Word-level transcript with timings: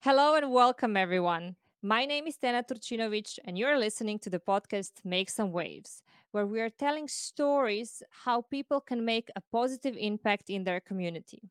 Hello 0.00 0.36
and 0.36 0.52
welcome, 0.52 0.96
everyone. 0.96 1.56
My 1.82 2.04
name 2.04 2.28
is 2.28 2.36
Tena 2.36 2.62
Turcinovic, 2.62 3.36
and 3.44 3.58
you're 3.58 3.76
listening 3.76 4.20
to 4.20 4.30
the 4.30 4.38
podcast 4.38 4.92
Make 5.04 5.28
Some 5.28 5.50
Waves, 5.50 6.02
where 6.30 6.46
we 6.46 6.60
are 6.60 6.70
telling 6.70 7.08
stories 7.08 8.00
how 8.24 8.42
people 8.42 8.80
can 8.80 9.04
make 9.04 9.28
a 9.34 9.42
positive 9.50 9.96
impact 9.98 10.50
in 10.50 10.62
their 10.62 10.78
community. 10.78 11.50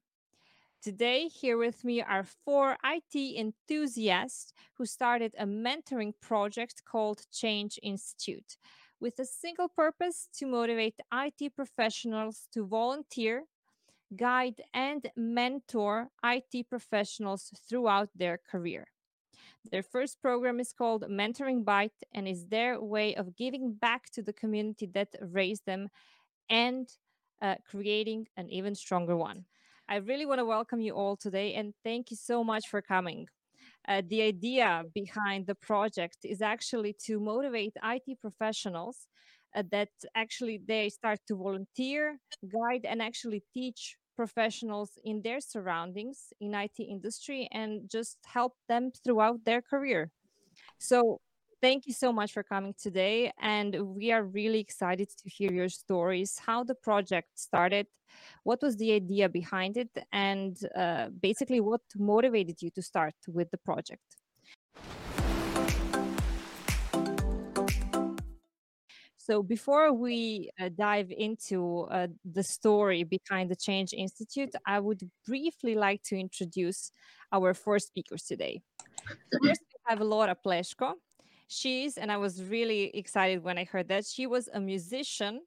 Today, 0.81 1.27
here 1.27 1.57
with 1.57 1.83
me 1.83 2.01
are 2.01 2.23
four 2.45 2.77
IT 2.86 3.37
enthusiasts 3.37 4.54
who 4.77 4.86
started 4.86 5.36
a 5.37 5.45
mentoring 5.45 6.14
project 6.21 6.83
called 6.86 7.25
Change 7.33 7.77
Institute 7.83 8.55
with 9.01 9.19
a 9.19 9.25
single 9.25 9.68
purpose 9.68 10.29
to 10.37 10.45
motivate 10.45 10.95
IT 11.14 11.54
professionals 11.54 12.47
to 12.54 12.65
volunteer 12.65 13.43
guide, 14.15 14.61
and 14.73 15.09
mentor 15.15 16.09
IT 16.23 16.69
professionals 16.69 17.51
throughout 17.68 18.09
their 18.15 18.39
career. 18.49 18.87
Their 19.71 19.83
first 19.83 20.21
program 20.21 20.59
is 20.59 20.71
called 20.71 21.04
Mentoring 21.09 21.65
Bite 21.65 22.04
and 22.13 22.27
is 22.27 22.46
their 22.46 22.79
way 22.82 23.15
of 23.15 23.35
giving 23.35 23.73
back 23.73 24.09
to 24.11 24.21
the 24.21 24.33
community 24.33 24.85
that 24.93 25.09
raised 25.19 25.65
them 25.65 25.89
and 26.49 26.87
uh, 27.41 27.55
creating 27.69 28.27
an 28.37 28.49
even 28.49 28.75
stronger 28.75 29.18
one. 29.18 29.46
I 29.89 29.97
really 29.97 30.25
want 30.25 30.39
to 30.39 30.46
welcome 30.46 30.79
you 30.79 30.93
all 30.93 31.15
today 31.15 31.54
and 31.55 31.74
thank 31.83 32.11
you 32.11 32.17
so 32.17 32.44
much 32.44 32.67
for 32.67 32.81
coming. 32.81 33.27
Uh, 33.88 34.02
the 34.08 34.21
idea 34.21 34.83
behind 34.94 35.47
the 35.47 35.55
project 35.55 36.17
is 36.23 36.41
actually 36.41 36.95
to 37.05 37.19
motivate 37.19 37.73
IT 37.83 38.19
professionals 38.21 39.08
uh, 39.56 39.64
that 39.72 39.89
actually 40.16 40.61
they 40.66 40.89
start 40.89 41.19
to 41.28 41.36
volunteer, 41.36 42.19
guide, 42.44 42.86
and 42.86 43.02
actually 43.02 43.44
teach 43.53 43.97
professionals 44.16 44.97
in 45.03 45.22
their 45.22 45.39
surroundings 45.39 46.33
in 46.42 46.55
IT 46.55 46.80
industry 46.80 47.47
and 47.52 47.89
just 47.89 48.17
help 48.25 48.53
them 48.67 48.91
throughout 49.03 49.45
their 49.45 49.61
career. 49.61 50.11
So 50.80 51.21
thank 51.61 51.88
you 51.88 51.94
so 51.94 52.11
much 52.11 52.33
for 52.33 52.44
coming 52.44 52.73
today 52.80 53.31
and 53.41 53.75
we 53.95 54.11
are 54.11 54.23
really 54.23 54.59
excited 54.59 55.09
to 55.09 55.30
hear 55.30 55.52
your 55.52 55.69
stories 55.69 56.39
how 56.45 56.64
the 56.64 56.75
project 56.75 57.30
started 57.33 57.88
what 58.43 58.61
was 58.61 58.77
the 58.77 58.93
idea 58.93 59.27
behind 59.27 59.75
it 59.77 59.89
and 60.11 60.58
uh, 60.75 61.08
basically 61.19 61.59
what 61.59 61.81
motivated 61.97 62.61
you 62.61 62.69
to 62.69 62.81
start 62.81 63.16
with 63.27 63.49
the 63.49 63.58
project 63.58 64.17
So 69.28 69.44
before 69.44 69.92
we 69.92 70.52
uh, 70.58 70.70
dive 70.70 71.11
into 71.11 71.86
uh, 71.92 72.08
the 72.23 72.44
story 72.44 73.03
behind 73.03 73.52
the 73.52 73.58
Change 73.58 73.92
Institute, 73.92 74.53
I 74.66 74.80
would 74.80 75.02
briefly 75.25 75.75
like 75.75 76.02
to 76.03 76.17
introduce 76.17 76.94
our 77.33 77.53
four 77.53 77.78
speakers 77.80 78.23
today. 78.23 78.61
First, 79.44 79.64
we 79.73 79.80
have 79.83 80.00
Laura 80.00 80.33
Pleshko. 80.33 80.94
She 81.50 81.83
is, 81.83 81.98
and 81.98 82.09
I 82.09 82.16
was 82.16 82.42
really 82.42 82.83
excited 82.95 83.44
when 83.44 83.58
I 83.58 83.66
heard 83.66 83.89
that, 83.89 84.05
she 84.05 84.28
was 84.28 84.48
a 84.53 84.61
musician. 84.61 85.42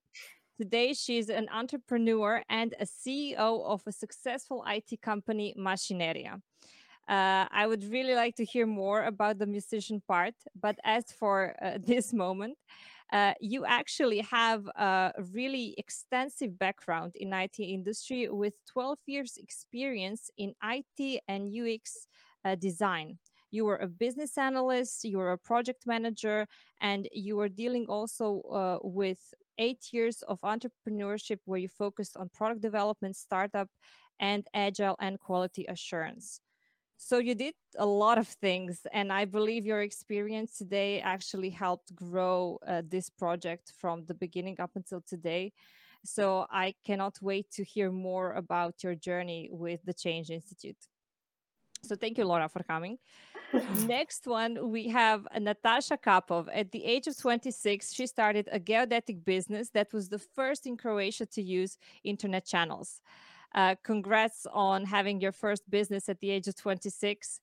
Today, 0.59 0.93
she's 0.93 1.31
an 1.31 1.49
entrepreneur 1.51 2.43
and 2.51 2.75
a 2.79 2.85
CEO 2.85 3.65
of 3.65 3.81
a 3.87 3.93
successful 3.93 4.63
IT 4.69 5.01
company, 5.01 5.55
Machineria. 5.57 6.39
Uh, 7.09 7.47
I 7.51 7.67
would 7.67 7.83
really 7.85 8.15
like 8.15 8.37
to 8.37 8.45
hear 8.45 8.67
more 8.67 9.05
about 9.05 9.39
the 9.39 9.47
musician 9.47 10.03
part, 10.07 10.35
but 10.55 10.79
as 10.85 11.05
for 11.19 11.57
uh, 11.63 11.79
this 11.87 12.13
moment, 12.13 12.59
uh, 13.13 13.35
you 13.41 13.65
actually 13.65 14.21
have 14.21 14.67
a 14.69 15.13
really 15.33 15.75
extensive 15.79 16.59
background 16.59 17.13
in 17.17 17.33
IT 17.33 17.59
industry 17.59 18.29
with 18.29 18.55
12 18.67 18.99
years 19.07 19.37
experience 19.37 20.31
in 20.39 20.55
IT 20.63 21.21
and 21.27 21.51
UX 21.53 22.07
uh, 22.45 22.55
design. 22.55 23.19
You 23.51 23.65
were 23.65 23.79
a 23.79 23.89
business 23.89 24.39
analyst, 24.39 25.05
you 25.05 25.19
were 25.19 25.33
a 25.33 25.39
project 25.39 25.85
manager, 25.87 26.47
and 26.81 27.09
you 27.13 27.37
were 27.37 27.49
dealing 27.49 27.87
also 27.89 28.43
uh, 28.43 28.79
with 28.83 29.19
eight 29.59 29.93
years 29.93 30.23
of 30.29 30.41
entrepreneurship 30.43 31.39
where 31.45 31.59
you 31.59 31.69
focused 31.69 32.17
on 32.17 32.31
product 32.33 32.63
development, 32.63 33.17
startup, 33.17 33.69
and 34.21 34.47
agile 34.55 34.97
and 35.01 35.19
quality 35.19 35.67
assurance. 35.69 36.41
So 37.03 37.17
you 37.17 37.35
did 37.35 37.55
a 37.79 37.87
lot 37.87 38.19
of 38.19 38.29
things, 38.29 38.87
and 38.93 39.11
I 39.11 39.25
believe 39.25 39.65
your 39.65 39.81
experience 39.81 40.59
today 40.59 41.01
actually 41.01 41.49
helped 41.49 41.97
grow 41.97 42.59
uh, 42.67 42.83
this 42.87 43.09
project 43.09 43.73
from 43.81 44.05
the 44.05 44.13
beginning 44.13 44.61
up 44.61 44.73
until 44.75 45.01
today. 45.01 45.55
So 46.05 46.47
I 46.51 46.75
cannot 46.85 47.17
wait 47.23 47.51
to 47.53 47.65
hear 47.65 47.91
more 47.91 48.35
about 48.35 48.85
your 48.85 48.95
journey 48.95 49.49
with 49.51 49.81
the 49.87 49.95
Change 49.95 50.29
Institute. 50.29 50.77
So 51.83 51.97
thank 51.97 52.19
you, 52.19 52.27
Laura, 52.27 52.51
for 52.51 52.63
coming. 52.63 52.99
Next 53.87 54.27
one, 54.27 54.71
we 54.71 54.89
have 54.89 55.27
Natasha 55.39 55.97
Kapov. 55.97 56.49
At 56.53 56.71
the 56.71 56.85
age 56.85 57.07
of 57.07 57.17
26, 57.17 57.95
she 57.95 58.07
started 58.07 58.47
a 58.53 58.61
geodetic 58.61 59.25
business 59.25 59.71
that 59.71 59.91
was 59.95 60.11
the 60.11 60.19
first 60.19 60.67
in 60.67 60.77
Croatia 60.77 61.25
to 61.25 61.43
use 61.43 61.79
internet 62.05 62.45
channels. 62.45 63.01
Uh, 63.55 63.75
congrats 63.83 64.47
on 64.53 64.85
having 64.85 65.21
your 65.21 65.33
first 65.33 65.69
business 65.71 66.09
at 66.09 66.21
the 66.21 66.31
age 66.31 66.47
of 66.49 66.57
26. 66.57 67.41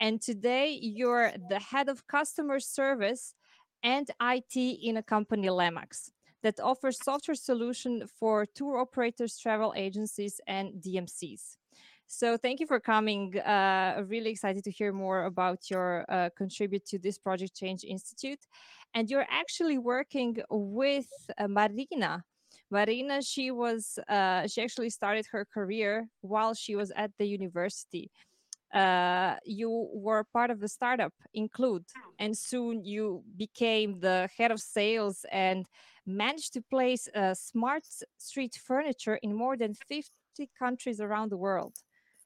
And 0.00 0.22
today 0.22 0.78
you're 0.80 1.32
the 1.48 1.58
head 1.58 1.88
of 1.88 2.06
customer 2.06 2.60
service 2.60 3.34
and 3.82 4.08
IT 4.20 4.56
in 4.56 4.96
a 4.96 5.02
company, 5.02 5.48
Lemax, 5.48 6.10
that 6.42 6.60
offers 6.60 7.02
software 7.02 7.34
solution 7.34 8.06
for 8.06 8.46
tour 8.46 8.78
operators, 8.78 9.38
travel 9.38 9.72
agencies, 9.76 10.40
and 10.46 10.74
DMCs. 10.80 11.56
So 12.06 12.38
thank 12.38 12.58
you 12.58 12.66
for 12.66 12.80
coming. 12.80 13.38
Uh, 13.38 14.02
really 14.06 14.30
excited 14.30 14.64
to 14.64 14.70
hear 14.70 14.92
more 14.92 15.24
about 15.24 15.68
your 15.70 16.06
uh, 16.08 16.30
contribute 16.36 16.86
to 16.86 16.98
this 16.98 17.18
Project 17.18 17.54
Change 17.54 17.84
Institute. 17.84 18.46
And 18.94 19.10
you're 19.10 19.26
actually 19.28 19.76
working 19.76 20.38
with 20.48 21.08
uh, 21.36 21.48
Marina 21.48 22.24
Marina, 22.70 23.22
she 23.22 23.50
was 23.50 23.98
uh, 24.08 24.46
she 24.46 24.62
actually 24.62 24.90
started 24.90 25.26
her 25.32 25.44
career 25.44 26.08
while 26.20 26.54
she 26.54 26.76
was 26.76 26.90
at 26.96 27.10
the 27.18 27.26
university. 27.26 28.10
Uh, 28.74 29.36
you 29.44 29.88
were 29.94 30.24
part 30.32 30.50
of 30.50 30.60
the 30.60 30.68
startup 30.68 31.12
Include, 31.32 31.86
and 32.18 32.36
soon 32.36 32.84
you 32.84 33.22
became 33.36 34.00
the 34.00 34.28
head 34.36 34.50
of 34.50 34.60
sales 34.60 35.24
and 35.32 35.66
managed 36.06 36.52
to 36.54 36.62
place 36.70 37.08
uh, 37.14 37.34
smart 37.34 37.84
street 38.18 38.58
furniture 38.62 39.16
in 39.22 39.34
more 39.34 39.56
than 39.56 39.74
50 39.74 40.50
countries 40.58 41.00
around 41.00 41.30
the 41.30 41.36
world. 41.38 41.74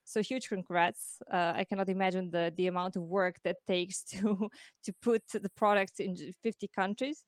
So 0.04 0.20
huge 0.20 0.48
congrats! 0.48 1.18
Uh, 1.32 1.52
I 1.56 1.64
cannot 1.64 1.88
imagine 1.88 2.30
the 2.30 2.52
the 2.56 2.66
amount 2.66 2.96
of 2.96 3.02
work 3.04 3.36
that 3.44 3.56
takes 3.68 4.02
to 4.12 4.48
to 4.84 4.92
put 5.02 5.22
the 5.32 5.50
product 5.56 6.00
in 6.00 6.16
50 6.42 6.68
countries. 6.68 7.24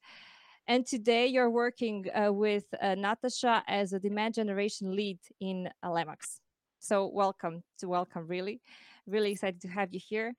And 0.67 0.87
today 0.87 1.27
you're 1.27 1.51
working 1.51 2.07
uh, 2.15 2.33
with 2.33 2.65
uh, 2.81 2.95
Natasha 2.95 3.63
as 3.69 3.93
a 3.93 3.99
demand 3.99 4.35
generation 4.35 4.97
lead 4.97 5.19
in 5.39 5.69
Lemax. 5.85 6.41
So 6.79 7.07
welcome 7.07 7.63
to 7.81 7.89
welcome, 7.89 8.27
really. 8.27 8.63
Really 9.07 9.33
excited 9.33 9.61
to 9.61 9.69
have 9.69 9.93
you 9.93 10.01
here. 10.03 10.33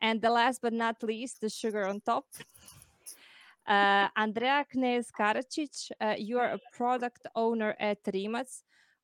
And 0.00 0.22
the 0.22 0.30
last 0.30 0.62
but 0.62 0.72
not 0.72 1.02
least, 1.02 1.40
the 1.40 1.50
sugar 1.50 1.86
on 1.86 2.00
top. 2.00 2.26
Uh, 3.66 4.06
Andrea 4.16 4.64
Knez 4.72 5.08
Karacic, 5.10 5.90
uh, 6.00 6.14
you 6.16 6.38
are 6.38 6.52
a 6.52 6.60
product 6.72 7.26
owner 7.34 7.74
at 7.80 7.98
Rimac, 8.06 8.46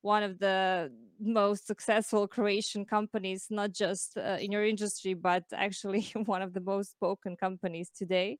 one 0.01 0.23
of 0.23 0.39
the 0.39 0.89
most 1.19 1.67
successful 1.67 2.29
Croatian 2.29 2.85
companies, 2.85 3.47
not 3.49 3.73
just 3.73 4.17
uh, 4.17 4.37
in 4.39 4.53
your 4.53 4.65
industry, 4.65 5.15
but 5.15 5.43
actually 5.53 6.09
one 6.25 6.41
of 6.41 6.53
the 6.53 6.61
most 6.61 6.91
spoken 6.91 7.35
companies 7.35 7.89
today. 7.89 8.39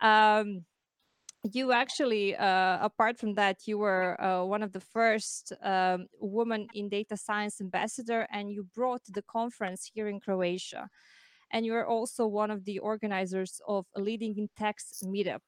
Um, 0.00 0.64
you 1.52 1.72
actually 1.72 2.34
uh, 2.36 2.78
apart 2.80 3.18
from 3.18 3.34
that 3.34 3.66
you 3.66 3.78
were 3.78 4.20
uh, 4.20 4.44
one 4.44 4.62
of 4.62 4.72
the 4.72 4.80
first 4.80 5.52
um, 5.62 6.06
women 6.20 6.66
in 6.74 6.88
data 6.88 7.16
science 7.16 7.60
ambassador 7.60 8.26
and 8.32 8.50
you 8.50 8.66
brought 8.74 9.02
the 9.08 9.22
conference 9.22 9.90
here 9.92 10.08
in 10.08 10.20
croatia. 10.20 10.88
And 11.52 11.66
you're 11.66 11.86
also 11.86 12.26
one 12.26 12.50
of 12.50 12.64
the 12.64 12.78
organizers 12.78 13.60
of 13.68 13.84
a 13.94 14.00
leading 14.00 14.36
in 14.38 14.48
text 14.56 15.04
meetup. 15.04 15.42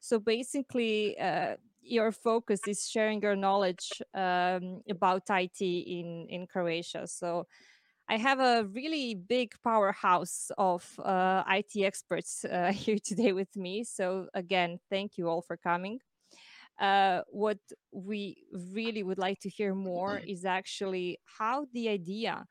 So 0.00 0.18
basically 0.18 1.18
uh, 1.18 1.56
your 1.82 2.10
focus 2.10 2.60
is 2.66 2.88
sharing 2.88 3.20
your 3.20 3.36
knowledge 3.36 4.02
um, 4.14 4.80
about 4.88 5.22
it 5.30 5.60
in 5.60 6.26
in 6.30 6.46
croatia. 6.46 7.06
So 7.06 7.46
I 8.08 8.18
have 8.18 8.38
a 8.38 8.64
really 8.64 9.14
big 9.14 9.54
powerhouse 9.62 10.50
of 10.58 10.84
uh, 11.02 11.42
IT 11.48 11.82
experts 11.82 12.44
uh, 12.44 12.72
here 12.74 12.98
today 13.02 13.32
with 13.32 13.54
me. 13.56 13.84
So, 13.84 14.28
again, 14.34 14.78
thank 14.90 15.16
you 15.16 15.28
all 15.28 15.42
for 15.42 15.56
coming. 15.56 16.00
Uh, 16.78 17.22
what 17.28 17.58
we 17.92 18.36
really 18.52 19.02
would 19.02 19.18
like 19.18 19.38
to 19.40 19.48
hear 19.48 19.74
more 19.74 20.18
is 20.18 20.44
actually 20.44 21.18
how 21.38 21.66
the 21.72 21.88
idea 21.88 22.44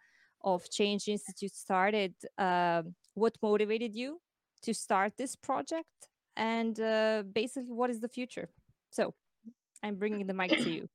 of 0.43 0.69
Change 0.71 1.07
Institute 1.07 1.53
started, 1.53 2.13
um, 2.37 2.95
what 3.13 3.37
motivated 3.41 3.95
you 3.95 4.19
to 4.63 4.73
start 4.73 5.13
this 5.17 5.35
project, 5.35 6.07
and 6.35 6.79
uh, 6.79 7.23
basically 7.31 7.73
what 7.73 7.89
is 7.89 7.99
the 7.99 8.09
future. 8.09 8.49
So, 8.89 9.13
I'm 9.83 9.95
bringing 9.95 10.25
the 10.25 10.33
mic 10.33 10.51
to 10.51 10.69
you. 10.77 10.89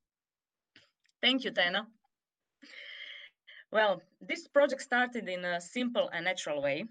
Thank 1.21 1.45
you, 1.45 1.53
Tena. 1.53 1.87
Well, 3.71 4.03
this 4.21 4.47
project 4.49 4.83
started 4.83 5.29
in 5.29 5.45
a 5.45 5.61
simple 5.61 6.09
and 6.11 6.25
natural 6.25 6.61
way, 6.63 6.85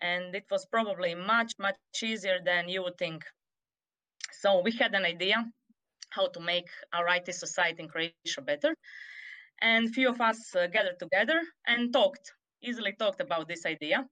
and 0.00 0.34
it 0.34 0.46
was 0.50 0.66
probably 0.66 1.14
much, 1.14 1.52
much 1.58 1.76
easier 2.02 2.40
than 2.44 2.68
you 2.68 2.82
would 2.82 2.98
think. 2.98 3.24
So 4.32 4.60
we 4.60 4.72
had 4.72 4.94
an 4.94 5.04
idea 5.04 5.44
how 6.10 6.28
to 6.28 6.40
make 6.40 6.68
our 6.92 7.08
IT 7.08 7.32
society 7.32 7.82
in 7.82 7.88
Croatia 7.88 8.42
better, 8.42 8.76
and 9.60 9.72
few 9.94 10.10
of 10.10 10.20
us 10.20 10.54
uh, 10.54 10.66
gathered 10.66 10.98
together 10.98 11.40
and 11.66 11.92
talked, 11.92 12.32
easily 12.62 12.92
talked 12.92 13.20
about 13.20 13.48
this 13.48 13.64
idea. 13.66 14.08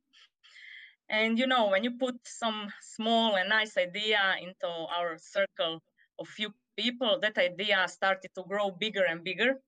And 1.08 1.38
you 1.38 1.46
know, 1.46 1.68
when 1.68 1.84
you 1.84 1.96
put 1.98 2.16
some 2.26 2.72
small 2.80 3.36
and 3.36 3.48
nice 3.48 3.76
idea 3.76 4.36
into 4.40 4.66
our 4.66 5.16
circle 5.18 5.80
of 6.18 6.28
few 6.28 6.52
people, 6.76 7.20
that 7.20 7.38
idea 7.38 7.86
started 7.88 8.30
to 8.34 8.42
grow 8.44 8.70
bigger 8.70 9.04
and 9.04 9.22
bigger. 9.22 9.60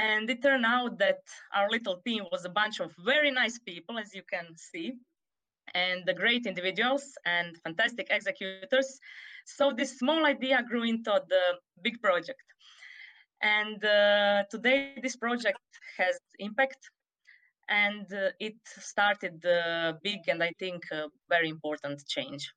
And 0.00 0.30
it 0.30 0.42
turned 0.42 0.64
out 0.64 0.98
that 0.98 1.20
our 1.54 1.68
little 1.68 1.96
team 2.06 2.24
was 2.32 2.46
a 2.46 2.48
bunch 2.48 2.80
of 2.80 2.90
very 3.04 3.30
nice 3.30 3.58
people, 3.58 3.98
as 3.98 4.14
you 4.14 4.22
can 4.34 4.46
see, 4.56 4.94
and 5.74 6.06
the 6.06 6.14
great 6.14 6.46
individuals 6.46 7.04
and 7.26 7.48
fantastic 7.58 8.06
executors. 8.10 8.98
So 9.44 9.72
this 9.76 9.98
small 9.98 10.24
idea 10.24 10.62
grew 10.66 10.84
into 10.84 11.12
the 11.28 11.44
big 11.82 12.00
project. 12.00 12.46
And 13.42 13.84
uh, 13.84 14.44
today, 14.50 14.78
this 15.02 15.16
project 15.16 15.60
has 15.98 16.18
impact 16.38 16.80
and 17.68 18.06
uh, 18.12 18.30
it 18.40 18.56
started 18.64 19.40
the 19.42 19.98
big 20.02 20.20
and 20.28 20.42
I 20.42 20.52
think 20.58 20.82
very 21.28 21.48
important 21.48 22.06
change. 22.06 22.52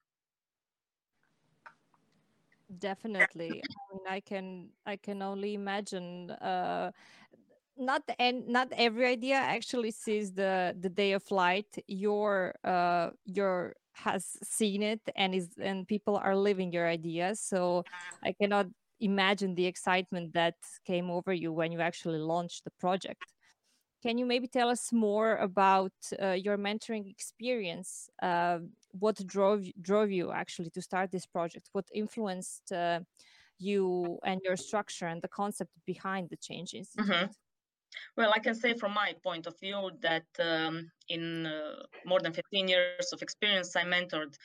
Definitely, 2.80 3.62
I 3.62 3.94
mean, 3.94 4.06
I 4.10 4.19
can 4.19 4.69
I 4.86 4.95
can 4.95 5.22
only 5.22 5.54
imagine. 5.54 6.31
Uh, 6.31 6.92
not 7.78 8.04
and 8.20 8.48
not 8.48 8.68
every 8.74 9.06
idea 9.08 9.36
actually 9.36 9.92
sees 9.92 10.34
the 10.34 10.75
the 10.80 10.90
day 10.90 11.14
of 11.14 11.24
light. 11.31 11.75
Your 11.88 12.56
uh 12.64 13.12
your 13.25 13.75
has 13.94 14.38
seen 14.44 14.81
it 14.84 15.02
and 15.16 15.36
is 15.36 15.50
and 15.62 15.88
people 15.88 16.18
are 16.18 16.36
living 16.36 16.72
your 16.72 16.88
ideas. 16.88 17.40
So 17.42 17.86
I 18.24 18.34
cannot 18.34 18.68
imagine 19.00 19.56
the 19.56 19.66
excitement 19.66 20.34
that 20.34 20.56
came 20.86 21.10
over 21.12 21.34
you 21.34 21.52
when 21.54 21.72
you 21.72 21.81
actually 21.81 22.20
launched 22.20 22.64
the 22.64 22.72
project. 22.80 23.34
Can 24.04 24.18
you 24.18 24.26
maybe 24.26 24.48
tell 24.48 24.69
us 24.69 24.92
more 24.92 25.38
about 25.38 25.94
uh, 26.22 26.31
your 26.31 26.58
mentoring 26.58 27.10
experience? 27.10 28.10
Uh, 28.22 28.60
what 28.92 29.16
drove 29.26 29.66
drove 29.81 30.12
you 30.12 30.31
actually 30.31 30.69
to 30.72 30.81
start 30.81 31.12
this 31.12 31.26
project? 31.26 31.69
What 31.74 31.86
influenced 31.94 32.72
uh, 32.72 33.00
you 33.60 34.19
and 34.26 34.42
your 34.44 34.58
structure 34.58 35.08
and 35.08 35.22
the 35.22 35.30
concept 35.30 35.72
behind 35.86 36.30
the 36.30 36.38
Change 36.38 36.74
Institute? 36.74 37.06
Mm-hmm. 37.06 37.31
Well, 38.18 38.31
I 38.34 38.40
can 38.40 38.56
say 38.56 38.74
from 38.74 38.94
my 38.94 39.13
point 39.24 39.48
of 39.48 39.60
view 39.60 39.92
that 40.01 40.25
um, 40.40 40.92
in 41.10 41.45
uh, 41.45 41.84
more 42.06 42.19
than 42.19 42.34
15 42.34 42.68
years 42.68 43.12
of 43.13 43.22
experience, 43.22 43.75
I 43.75 43.84
mentored, 43.84 44.36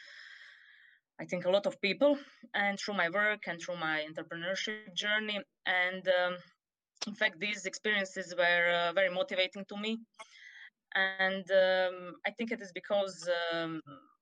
I 1.21 1.25
think, 1.25 1.45
a 1.45 1.51
lot 1.51 1.67
of 1.67 1.81
people, 1.81 2.19
and 2.55 2.79
through 2.79 2.95
my 2.95 3.09
work 3.09 3.47
and 3.47 3.61
through 3.61 3.77
my 3.77 4.07
entrepreneurship 4.09 4.95
journey. 4.95 5.41
And 5.67 6.07
um, 6.09 6.37
in 7.07 7.15
fact, 7.15 7.39
these 7.39 7.67
experiences 7.67 8.35
were 8.37 8.89
uh, 8.89 8.93
very 8.93 9.11
motivating 9.11 9.65
to 9.69 9.77
me. 9.77 9.99
And 10.95 11.45
um, 11.51 12.15
I 12.27 12.31
think 12.31 12.51
it 12.51 12.61
is 12.61 12.73
because 12.73 13.29
um, 13.53 13.81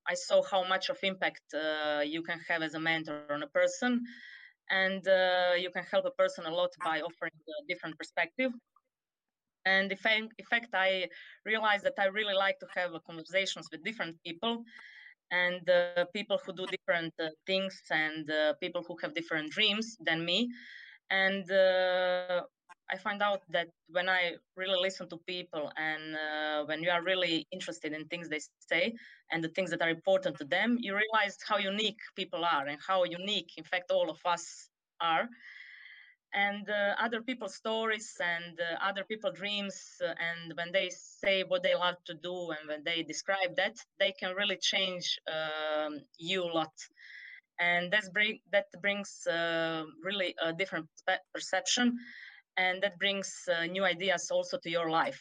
I 0.08 0.14
saw 0.14 0.42
how 0.42 0.66
much 0.66 0.88
of 0.88 0.98
impact 1.02 1.42
uh, 1.54 2.00
you 2.04 2.22
can 2.22 2.40
have 2.48 2.62
as 2.62 2.74
a 2.74 2.80
mentor 2.80 3.22
on 3.30 3.42
a 3.42 3.48
person. 3.48 4.04
And 4.70 5.06
uh, 5.06 5.52
you 5.56 5.70
can 5.70 5.84
help 5.84 6.06
a 6.06 6.10
person 6.10 6.44
a 6.44 6.50
lot 6.50 6.70
by 6.84 7.00
offering 7.00 7.32
a 7.48 7.66
different 7.68 7.96
perspective. 7.98 8.52
And 9.66 9.92
in 9.92 9.98
fact, 9.98 10.74
I 10.74 11.08
realized 11.44 11.84
that 11.84 11.94
I 11.98 12.06
really 12.06 12.34
like 12.34 12.58
to 12.60 12.66
have 12.74 12.92
conversations 13.06 13.68
with 13.70 13.84
different 13.84 14.16
people 14.24 14.64
and 15.30 15.68
uh, 15.68 16.06
people 16.14 16.40
who 16.46 16.52
do 16.54 16.66
different 16.66 17.12
uh, 17.20 17.30
things 17.46 17.82
and 17.90 18.30
uh, 18.30 18.54
people 18.60 18.84
who 18.86 18.96
have 19.02 19.14
different 19.14 19.50
dreams 19.50 19.96
than 20.00 20.24
me 20.24 20.48
and 21.10 21.50
uh, 21.50 22.42
I 22.90 22.96
find 22.96 23.22
out 23.22 23.42
that 23.50 23.68
when 23.88 24.08
I 24.08 24.34
really 24.56 24.80
listen 24.80 25.08
to 25.10 25.18
people 25.26 25.72
and 25.76 26.16
uh, 26.16 26.64
when 26.66 26.82
you 26.82 26.90
are 26.90 27.02
really 27.02 27.46
interested 27.52 27.92
in 27.92 28.06
things 28.06 28.28
they 28.28 28.40
say 28.60 28.94
and 29.32 29.42
the 29.42 29.48
things 29.48 29.70
that 29.70 29.82
are 29.82 29.90
important 29.90 30.36
to 30.38 30.44
them, 30.44 30.76
you 30.80 30.94
realize 30.94 31.36
how 31.46 31.58
unique 31.58 31.98
people 32.14 32.44
are 32.44 32.66
and 32.66 32.78
how 32.86 33.04
unique, 33.04 33.50
in 33.56 33.64
fact, 33.64 33.90
all 33.90 34.10
of 34.10 34.20
us 34.24 34.68
are. 35.00 35.28
And 36.36 36.68
uh, 36.68 36.94
other 37.02 37.22
people's 37.22 37.54
stories 37.54 38.14
and 38.20 38.60
uh, 38.60 38.76
other 38.86 39.04
people's 39.04 39.38
dreams, 39.38 39.74
uh, 40.04 40.08
and 40.08 40.52
when 40.54 40.70
they 40.70 40.90
say 40.90 41.44
what 41.44 41.62
they 41.62 41.74
love 41.74 41.96
to 42.04 42.14
do 42.14 42.50
and 42.50 42.68
when 42.68 42.84
they 42.84 43.02
describe 43.02 43.56
that, 43.56 43.78
they 43.98 44.12
can 44.12 44.34
really 44.34 44.58
change 44.58 45.18
um, 45.32 45.98
you 46.18 46.44
a 46.44 46.52
lot. 46.52 46.74
And 47.58 47.90
that's 47.90 48.10
bring, 48.10 48.40
that 48.52 48.66
brings 48.82 49.26
uh, 49.26 49.84
really 50.02 50.34
a 50.42 50.52
different 50.52 50.88
perception 51.32 51.96
and 52.58 52.82
that 52.82 52.98
brings 52.98 53.32
uh, 53.48 53.64
new 53.64 53.84
ideas 53.84 54.30
also 54.30 54.58
to 54.58 54.68
your 54.68 54.90
life. 54.90 55.18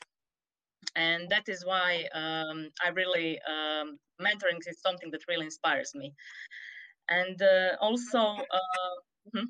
And 0.97 1.29
that 1.29 1.47
is 1.47 1.65
why 1.65 2.09
um, 2.13 2.69
i 2.83 2.89
really 2.89 3.39
um, 3.47 3.97
mentoring 4.19 4.59
is 4.67 4.81
something 4.81 5.11
that 5.11 5.21
really 5.29 5.45
inspires 5.45 5.95
me. 5.95 6.13
And 7.07 7.41
uh, 7.41 7.77
also 7.79 8.19
mm-hmm. 8.19 9.45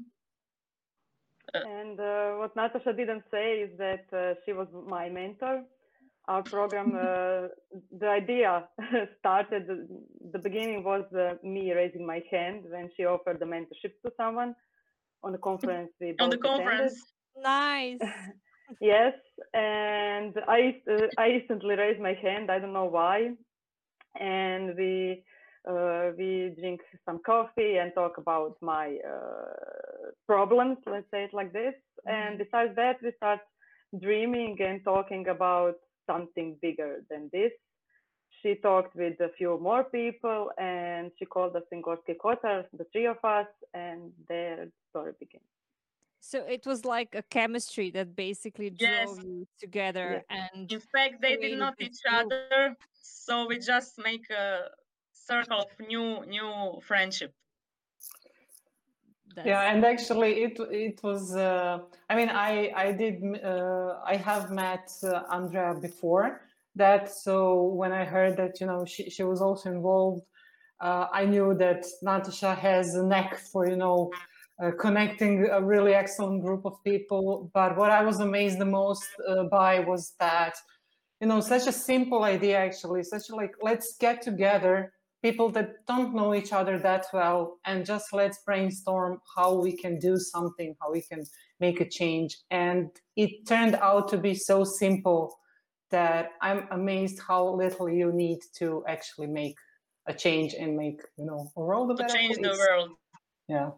and 1.80 2.00
uh, 2.00 2.32
what 2.40 2.56
natasha 2.56 2.94
didn't 2.94 3.24
say 3.32 3.48
is 3.66 3.72
that 3.78 4.06
uh, 4.14 4.34
she 4.46 4.54
was 4.54 4.68
my 4.88 5.10
mentor 5.10 5.64
our 6.28 6.44
program 6.44 6.96
uh, 6.96 7.48
the 8.00 8.08
idea 8.08 8.68
started 9.20 9.88
the 10.32 10.40
beginning 10.40 10.84
was 10.84 11.06
me 11.44 11.72
raising 11.74 12.06
my 12.06 12.22
hand 12.32 12.64
when 12.70 12.90
she 12.96 13.06
offered 13.06 13.40
the 13.40 13.46
mentorship 13.46 13.94
to 14.04 14.12
someone 14.18 14.56
on 15.24 15.32
the 15.32 15.38
conference 15.38 15.92
we 16.00 16.16
on 16.20 16.30
the 16.30 16.38
conference 16.38 16.94
attended 16.94 17.16
Nice. 17.38 18.00
yes, 18.82 19.14
and 19.54 20.34
I 20.48 20.82
uh, 20.90 21.08
I 21.18 21.30
instantly 21.30 21.76
raised 21.76 22.00
my 22.00 22.14
hand. 22.14 22.50
I 22.50 22.60
don't 22.60 22.74
know 22.74 22.86
why, 22.86 23.32
and 24.20 24.76
we 24.78 25.24
uh, 25.70 26.12
we 26.18 26.56
drink 26.58 26.82
some 27.06 27.20
coffee 27.26 27.78
and 27.78 27.92
talk 27.94 28.18
about 28.18 28.56
my 28.62 28.98
uh, 29.08 29.54
problems. 30.26 30.78
Let's 30.86 31.10
say 31.12 31.24
it 31.26 31.34
like 31.34 31.54
this. 31.54 31.76
Mm-hmm. 32.08 32.16
And 32.16 32.38
besides 32.38 32.76
that, 32.76 32.98
we 33.02 33.12
start 33.18 33.40
dreaming 34.00 34.58
and 34.60 34.84
talking 34.84 35.28
about 35.28 35.76
something 36.08 36.58
bigger 36.62 37.04
than 37.10 37.30
this. 37.32 37.52
She 38.42 38.56
talked 38.56 38.96
with 38.96 39.20
a 39.22 39.30
few 39.38 39.58
more 39.60 39.86
people, 39.86 40.52
and 40.58 41.12
she 41.18 41.26
called 41.26 41.56
us 41.56 41.64
in 41.72 41.82
Gorski 41.82 42.16
Kotar, 42.24 42.66
the 42.78 42.86
three 42.92 43.08
of 43.08 43.18
us, 43.24 43.48
and 43.74 44.12
their 44.30 44.68
story 44.90 45.14
begins. 45.20 45.44
So 46.20 46.40
it 46.40 46.66
was 46.66 46.86
like 46.86 47.16
a 47.16 47.24
chemistry 47.24 47.92
that 47.92 48.16
basically 48.16 48.70
drove 48.72 49.18
yes. 49.18 49.20
you 49.24 49.48
together. 49.60 50.24
Yeah. 50.30 50.48
And 50.54 50.72
in 50.72 50.80
fact, 50.80 51.22
they 51.22 51.36
did 51.38 51.58
not 51.58 51.76
each 51.80 52.02
other, 52.12 52.76
so 52.94 53.48
we 53.48 53.60
just 53.60 53.98
make 54.04 54.30
a 54.30 54.70
circle 55.14 55.62
of 55.62 55.88
new 55.88 56.26
new 56.26 56.80
friendship. 56.82 57.34
That's... 59.34 59.48
Yeah, 59.48 59.62
and 59.72 59.84
actually, 59.86 60.44
it 60.44 60.60
it 60.72 61.00
was. 61.04 61.36
Uh, 61.36 61.80
I 62.10 62.16
mean, 62.16 62.30
I 62.30 62.72
I 62.76 62.92
did. 62.92 63.16
Uh, 63.44 64.00
I 64.06 64.16
have 64.16 64.52
met 64.52 64.92
uh, 65.04 65.24
Andrea 65.32 65.74
before 65.74 66.42
that. 66.76 67.10
So 67.12 67.64
when 67.64 67.92
I 67.92 68.06
heard 68.06 68.38
that, 68.38 68.60
you 68.60 68.68
know, 68.68 68.86
she 68.86 69.10
she 69.10 69.24
was 69.24 69.42
also 69.42 69.72
involved, 69.72 70.22
uh, 70.80 71.08
I 71.12 71.26
knew 71.26 71.54
that 71.56 71.86
Natasha 72.02 72.54
has 72.56 72.96
a 72.96 73.04
knack 73.04 73.38
for 73.52 73.68
you 73.68 73.78
know 73.78 74.12
uh, 74.62 74.72
connecting 74.80 75.48
a 75.48 75.62
really 75.62 75.94
excellent 75.94 76.42
group 76.42 76.66
of 76.66 76.84
people. 76.84 77.52
But 77.54 77.78
what 77.78 77.92
I 77.92 78.04
was 78.04 78.20
amazed 78.20 78.60
the 78.60 78.66
most 78.66 79.06
uh, 79.28 79.44
by 79.46 79.80
was 79.80 80.14
that, 80.20 80.56
you 81.20 81.28
know, 81.28 81.42
such 81.42 81.68
a 81.68 81.72
simple 81.72 82.24
idea 82.24 82.58
actually, 82.58 83.04
such 83.04 83.30
a, 83.30 83.36
like, 83.36 83.56
let's 83.62 83.98
get 84.00 84.22
together, 84.22 84.94
people 85.26 85.50
that 85.50 85.70
don't 85.88 86.14
know 86.14 86.36
each 86.36 86.54
other 86.54 86.78
that 86.78 87.08
well, 87.12 87.58
and 87.66 87.84
just 87.84 88.14
let's 88.14 88.40
brainstorm 88.46 89.20
how 89.36 89.50
we 89.66 89.76
can 89.76 89.98
do 89.98 90.18
something, 90.18 90.76
how 90.80 90.92
we 90.92 91.02
can 91.02 91.24
make 91.60 91.82
a 91.82 91.90
change. 92.00 92.32
And 92.52 92.92
it 93.16 93.32
turned 93.48 93.74
out 93.74 94.08
to 94.10 94.18
be 94.20 94.36
so 94.36 94.64
simple 94.64 95.36
that 95.90 96.34
I'm 96.42 96.68
amazed 96.70 97.18
how 97.28 97.42
little 97.64 97.90
you 97.90 98.12
need 98.14 98.42
to 98.60 98.84
actually 98.88 99.30
make 99.42 99.58
a 100.06 100.14
change 100.14 100.54
and 100.54 100.78
make, 100.78 101.02
you 101.18 101.26
know, 101.26 101.52
a 101.58 101.60
world 101.60 101.90
a 101.90 101.96
better 101.96 102.14
change 102.14 102.38
place. 102.38 102.48
the 102.48 102.58
world. 102.64 102.90
Yeah. 103.48 103.70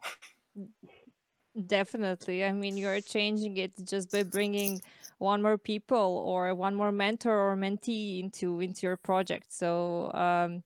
Definitely. 1.77 2.43
I 2.43 2.51
mean, 2.51 2.75
you're 2.75 2.99
changing 2.99 3.55
it 3.55 3.71
just 3.85 4.11
by 4.11 4.23
bringing 4.23 4.81
one 5.17 5.41
more 5.41 5.57
people 5.57 6.23
or 6.27 6.53
one 6.53 6.75
more 6.75 6.91
mentor 6.91 7.37
or 7.47 7.55
mentee 7.55 8.19
into 8.21 8.59
into 8.59 8.85
your 8.87 8.97
project. 8.97 9.47
So 9.53 10.11
um, 10.13 10.63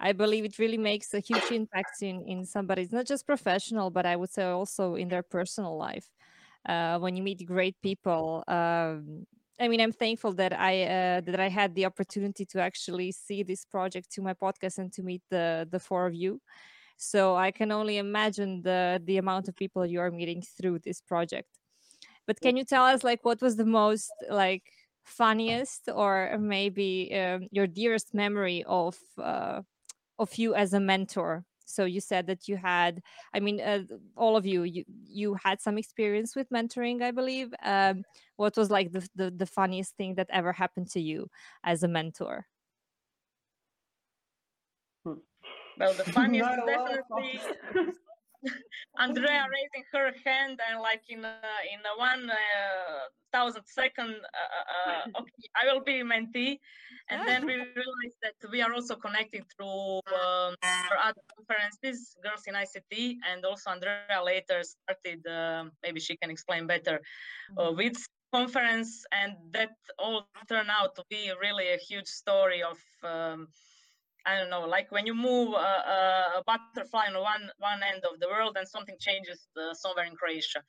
I 0.00 0.12
believe 0.12 0.44
it 0.44 0.58
really 0.58 0.78
makes 0.78 1.12
a 1.14 1.20
huge 1.20 1.50
impact 1.50 2.02
in 2.02 2.24
in 2.26 2.46
somebody's 2.46 2.92
not 2.92 3.06
just 3.06 3.26
professional, 3.26 3.90
but 3.90 4.06
I 4.06 4.16
would 4.16 4.30
say 4.30 4.44
also 4.44 4.94
in 4.96 5.08
their 5.08 5.22
personal 5.22 5.76
life. 5.76 6.08
Uh, 6.68 6.98
when 6.98 7.16
you 7.16 7.22
meet 7.22 7.46
great 7.46 7.76
people, 7.82 8.44
um, 8.48 9.26
I 9.60 9.68
mean, 9.68 9.80
I'm 9.80 9.92
thankful 9.92 10.32
that 10.34 10.52
I 10.58 10.84
uh, 10.84 11.20
that 11.22 11.40
I 11.40 11.48
had 11.48 11.74
the 11.74 11.86
opportunity 11.86 12.46
to 12.46 12.60
actually 12.60 13.12
see 13.12 13.42
this 13.42 13.64
project 13.64 14.10
to 14.12 14.22
my 14.22 14.34
podcast 14.34 14.78
and 14.78 14.92
to 14.94 15.02
meet 15.02 15.22
the 15.30 15.68
the 15.70 15.80
four 15.80 16.06
of 16.06 16.14
you. 16.14 16.40
So 16.96 17.36
I 17.36 17.50
can 17.50 17.72
only 17.72 17.98
imagine 17.98 18.62
the 18.62 19.00
the 19.04 19.18
amount 19.18 19.48
of 19.48 19.56
people 19.56 19.84
you 19.86 20.00
are 20.00 20.10
meeting 20.10 20.42
through 20.42 20.80
this 20.80 21.00
project. 21.02 21.48
But 22.26 22.40
can 22.40 22.56
you 22.56 22.64
tell 22.64 22.84
us 22.84 23.04
like 23.04 23.24
what 23.24 23.42
was 23.42 23.56
the 23.56 23.66
most 23.66 24.10
like 24.30 24.64
funniest 25.04 25.88
or 25.92 26.36
maybe 26.38 27.14
um, 27.14 27.48
your 27.50 27.66
dearest 27.66 28.14
memory 28.14 28.64
of 28.66 28.96
uh, 29.18 29.62
of 30.20 30.36
you 30.36 30.54
as 30.54 30.72
a 30.74 30.80
mentor. 30.80 31.44
So 31.64 31.84
you 31.84 32.00
said 32.00 32.26
that 32.26 32.48
you 32.48 32.56
had 32.56 33.00
i 33.32 33.38
mean 33.38 33.60
uh, 33.60 33.84
all 34.16 34.36
of 34.36 34.44
you 34.44 34.64
you 34.64 34.84
you 35.06 35.34
had 35.34 35.60
some 35.60 35.78
experience 35.78 36.34
with 36.34 36.50
mentoring 36.50 37.00
i 37.02 37.12
believe. 37.12 37.54
Um, 37.64 38.02
what 38.36 38.56
was 38.56 38.70
like 38.70 38.90
the, 38.92 39.08
the, 39.14 39.30
the 39.30 39.46
funniest 39.46 39.96
thing 39.96 40.14
that 40.16 40.28
ever 40.30 40.52
happened 40.52 40.90
to 40.90 41.00
you 41.00 41.28
as 41.62 41.82
a 41.82 41.88
mentor? 41.88 42.46
Well 45.04 45.94
the 45.94 46.04
funniest 46.18 46.50
definitely 46.66 47.40
Andrea 48.98 49.46
raising 49.50 49.84
her 49.92 50.12
hand 50.24 50.60
and 50.68 50.80
like 50.80 51.02
in 51.08 51.24
uh, 51.24 51.62
in 51.72 51.80
one 51.96 52.30
uh, 52.30 52.34
thousand 53.32 53.62
second, 53.66 54.10
uh, 54.10 54.50
uh, 54.58 54.90
uh 54.90 55.20
okay, 55.20 55.48
I 55.60 55.72
will 55.72 55.82
be 55.82 56.02
mentee, 56.02 56.58
and 57.08 57.26
then 57.26 57.46
we 57.46 57.54
realized 57.80 58.18
that 58.22 58.36
we 58.50 58.62
are 58.62 58.72
also 58.72 58.96
connecting 58.96 59.44
through 59.54 60.00
um, 60.14 60.54
other 60.62 61.22
conferences, 61.36 62.16
Girls 62.22 62.44
in 62.46 62.54
ICT, 62.54 63.16
and 63.30 63.44
also 63.44 63.70
Andrea 63.70 64.22
later 64.24 64.62
started. 64.62 65.26
Um, 65.26 65.72
maybe 65.82 66.00
she 66.00 66.16
can 66.16 66.30
explain 66.30 66.66
better 66.66 67.00
uh, 67.56 67.62
mm-hmm. 67.62 67.76
with 67.76 67.96
conference, 68.32 69.04
and 69.12 69.34
that 69.50 69.72
all 69.98 70.26
turned 70.48 70.70
out 70.70 70.94
to 70.96 71.04
be 71.10 71.32
really 71.40 71.68
a 71.68 71.78
huge 71.78 72.08
story 72.08 72.62
of. 72.62 72.78
Um, 73.02 73.48
I 74.26 74.36
don't 74.38 74.50
know, 74.50 74.66
like 74.66 74.90
when 74.92 75.06
you 75.06 75.14
move 75.14 75.54
a, 75.54 76.38
a, 76.38 76.42
butterfly 76.46 77.06
on 77.08 77.14
one 77.20 77.50
one 77.58 77.80
end 77.82 78.02
of 78.04 78.20
the 78.20 78.28
world 78.28 78.56
and 78.58 78.68
something 78.68 78.96
changes 79.00 79.48
uh, 79.56 79.74
somewhere 79.74 80.04
in 80.04 80.14
Croatia. 80.14 80.62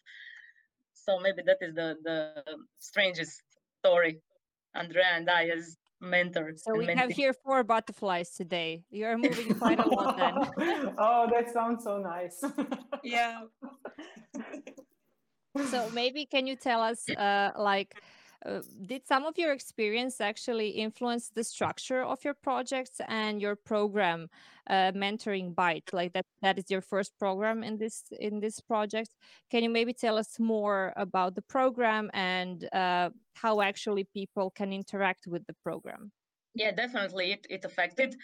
So 0.93 1.19
maybe 1.19 1.41
that 1.45 1.57
is 1.61 1.75
the 1.75 1.97
the 2.03 2.43
strangest 2.79 3.41
story. 3.79 4.21
Andrea 4.73 5.05
and 5.13 5.29
I 5.29 5.47
as 5.47 5.77
mentors. 5.99 6.63
So 6.63 6.75
we 6.75 6.85
have 6.87 7.11
here 7.11 7.33
four 7.33 7.63
butterflies 7.63 8.31
today. 8.31 8.83
You 8.89 9.05
are 9.05 9.17
moving 9.17 9.53
quite 9.55 9.79
a 9.79 9.87
lot 9.87 10.17
then. 10.17 10.33
oh, 10.97 11.27
that 11.31 11.51
sounds 11.53 11.83
so 11.83 11.97
nice. 11.97 12.43
yeah. 13.03 13.41
so 15.69 15.89
maybe 15.93 16.25
can 16.25 16.47
you 16.47 16.55
tell 16.55 16.81
us 16.81 17.09
uh, 17.09 17.51
like 17.57 17.95
uh, 18.45 18.61
did 18.85 19.05
some 19.05 19.25
of 19.25 19.37
your 19.37 19.51
experience 19.51 20.19
actually 20.19 20.69
influence 20.69 21.29
the 21.29 21.43
structure 21.43 22.03
of 22.03 22.23
your 22.23 22.33
projects 22.33 22.99
and 23.07 23.41
your 23.41 23.55
program 23.55 24.27
uh, 24.69 24.91
mentoring 24.93 25.53
bite 25.53 25.89
like 25.93 26.13
that 26.13 26.25
that 26.41 26.57
is 26.57 26.65
your 26.69 26.81
first 26.81 27.17
program 27.19 27.63
in 27.63 27.77
this 27.77 28.03
in 28.19 28.39
this 28.39 28.59
project. 28.59 29.09
Can 29.49 29.63
you 29.63 29.69
maybe 29.69 29.93
tell 29.93 30.17
us 30.17 30.39
more 30.39 30.93
about 30.95 31.35
the 31.35 31.41
program 31.43 32.09
and 32.13 32.67
uh, 32.73 33.09
how 33.35 33.61
actually 33.61 34.07
people 34.13 34.49
can 34.51 34.73
interact 34.73 35.27
with 35.27 35.45
the 35.45 35.55
program? 35.63 36.11
Yeah 36.55 36.71
definitely 36.71 37.33
it, 37.33 37.47
it 37.49 37.65
affected. 37.65 38.15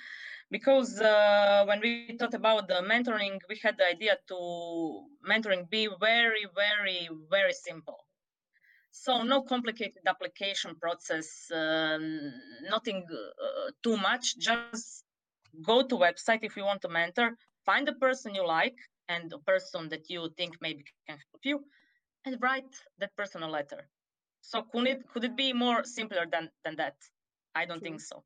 Because 0.49 1.01
uh, 1.01 1.65
when 1.67 1.81
we 1.81 2.15
thought 2.17 2.33
about 2.33 2.67
the 2.67 2.81
mentoring 2.81 3.39
we 3.49 3.59
had 3.61 3.77
the 3.77 3.87
idea 3.87 4.17
to 4.29 5.03
mentoring 5.29 5.69
be 5.69 5.89
very 5.99 6.47
very 6.55 7.09
very 7.29 7.53
simple 7.53 8.06
so 9.03 9.21
no 9.23 9.41
complicated 9.41 10.01
application 10.07 10.75
process, 10.75 11.51
um, 11.53 12.33
nothing 12.69 13.05
uh, 13.11 13.71
too 13.83 13.97
much. 13.97 14.37
Just 14.37 15.03
go 15.61 15.83
to 15.83 15.95
website 15.95 16.39
if 16.43 16.57
you 16.57 16.65
want 16.65 16.81
to 16.81 16.89
mentor, 16.89 17.37
find 17.65 17.87
the 17.87 17.93
person 17.93 18.33
you 18.33 18.45
like 18.45 18.77
and 19.07 19.29
the 19.29 19.39
person 19.39 19.89
that 19.89 20.09
you 20.09 20.29
think 20.37 20.57
maybe 20.61 20.83
can 21.07 21.17
help 21.31 21.43
you, 21.43 21.63
and 22.25 22.37
write 22.41 22.73
that 22.97 23.15
person 23.15 23.43
a 23.43 23.49
letter. 23.49 23.87
So 24.41 24.63
could 24.63 24.87
it 24.87 25.07
could 25.11 25.23
it 25.23 25.35
be 25.35 25.53
more 25.53 25.83
simpler 25.83 26.25
than 26.31 26.49
than 26.63 26.75
that? 26.77 26.95
I 27.55 27.65
don't 27.65 27.81
think 27.81 28.01
so. 28.01 28.23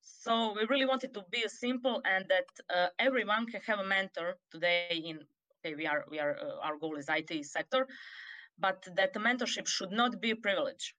So 0.00 0.54
we 0.54 0.64
really 0.66 0.86
wanted 0.86 1.14
to 1.14 1.24
be 1.30 1.42
simple 1.48 2.02
and 2.04 2.24
that 2.28 2.48
uh, 2.74 2.88
everyone 2.98 3.46
can 3.46 3.60
have 3.66 3.78
a 3.78 3.84
mentor 3.84 4.36
today. 4.50 5.02
In 5.04 5.20
okay, 5.58 5.74
we 5.74 5.86
are 5.86 6.04
we 6.10 6.18
are 6.18 6.36
uh, 6.38 6.66
our 6.66 6.76
goal 6.76 6.96
is 6.96 7.08
IT 7.08 7.44
sector, 7.44 7.86
but 8.58 8.86
that 8.96 9.14
mentorship 9.14 9.66
should 9.66 9.92
not 9.92 10.20
be 10.20 10.30
a 10.30 10.36
privilege. 10.36 10.94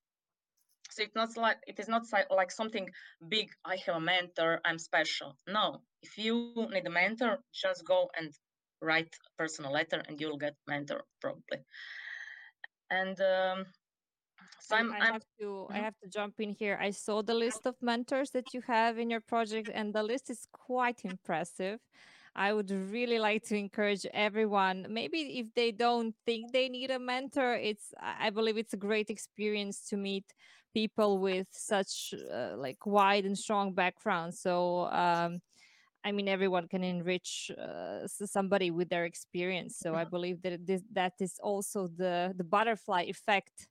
So 0.92 1.04
it's 1.04 1.16
not 1.16 1.38
like 1.38 1.58
it 1.68 1.80
is 1.80 1.88
not 1.88 2.04
like 2.32 2.52
something 2.52 2.90
big. 3.28 3.50
I 3.64 3.78
have 3.86 3.96
a 3.96 4.00
mentor. 4.00 4.60
I'm 4.66 4.80
special. 4.80 5.38
No, 5.48 5.82
if 6.02 6.18
you 6.18 6.54
need 6.72 6.88
a 6.88 6.90
mentor, 6.90 7.40
just 7.54 7.86
go 7.86 8.10
and 8.18 8.34
write 8.82 9.14
a 9.28 9.42
personal 9.42 9.72
letter, 9.72 10.04
and 10.08 10.20
you'll 10.20 10.38
get 10.38 10.56
mentor 10.68 11.04
probably. 11.22 11.60
And 12.90 13.20
um, 13.22 13.66
so 14.62 14.76
I'm, 14.76 14.92
I 14.94 15.06
have 15.06 15.26
to 15.40 15.46
mm-hmm. 15.46 15.74
I 15.74 15.78
have 15.78 15.96
to 16.04 16.10
jump 16.10 16.36
in 16.40 16.52
here. 16.52 16.78
I 16.82 16.92
saw 16.92 17.22
the 17.22 17.34
list 17.34 17.66
of 17.66 17.76
mentors 17.82 18.32
that 18.32 18.54
you 18.54 18.62
have 18.68 18.98
in 18.98 19.10
your 19.10 19.22
project, 19.22 19.70
and 19.74 19.94
the 19.94 20.04
list 20.04 20.30
is 20.30 20.48
quite 20.52 21.02
impressive. 21.04 21.80
I 22.40 22.54
would 22.54 22.72
really 22.72 23.20
like 23.20 23.44
to 23.50 23.58
encourage 23.58 24.06
everyone. 24.14 24.88
Maybe 24.90 25.40
if 25.40 25.48
they 25.56 25.72
don't 25.74 26.16
think 26.26 26.54
they 26.54 26.70
need 26.70 26.90
a 26.90 26.98
mentor, 26.98 27.56
it's 27.56 27.94
I 28.02 28.30
believe 28.30 28.58
it's 28.58 28.74
a 28.74 28.78
great 28.78 29.10
experience 29.10 29.90
to 29.90 29.98
meet 29.98 30.24
people 30.74 31.18
with 31.18 31.48
such 31.52 32.14
uh, 32.34 32.56
like 32.56 32.86
wide 32.86 33.26
and 33.26 33.38
strong 33.38 33.74
backgrounds. 33.74 34.40
So 34.40 34.86
um, 34.86 35.42
I 36.06 36.14
mean, 36.14 36.30
everyone 36.30 36.70
can 36.70 36.82
enrich 36.82 37.52
uh, 37.52 38.08
somebody 38.08 38.72
with 38.72 38.88
their 38.88 39.04
experience. 39.04 39.78
So 39.78 39.96
I 39.96 40.06
believe 40.06 40.42
that 40.44 40.66
this, 40.66 40.82
that 40.94 41.16
is 41.20 41.36
also 41.44 41.88
the 41.88 42.34
the 42.38 42.46
butterfly 42.46 43.04
effect 43.16 43.68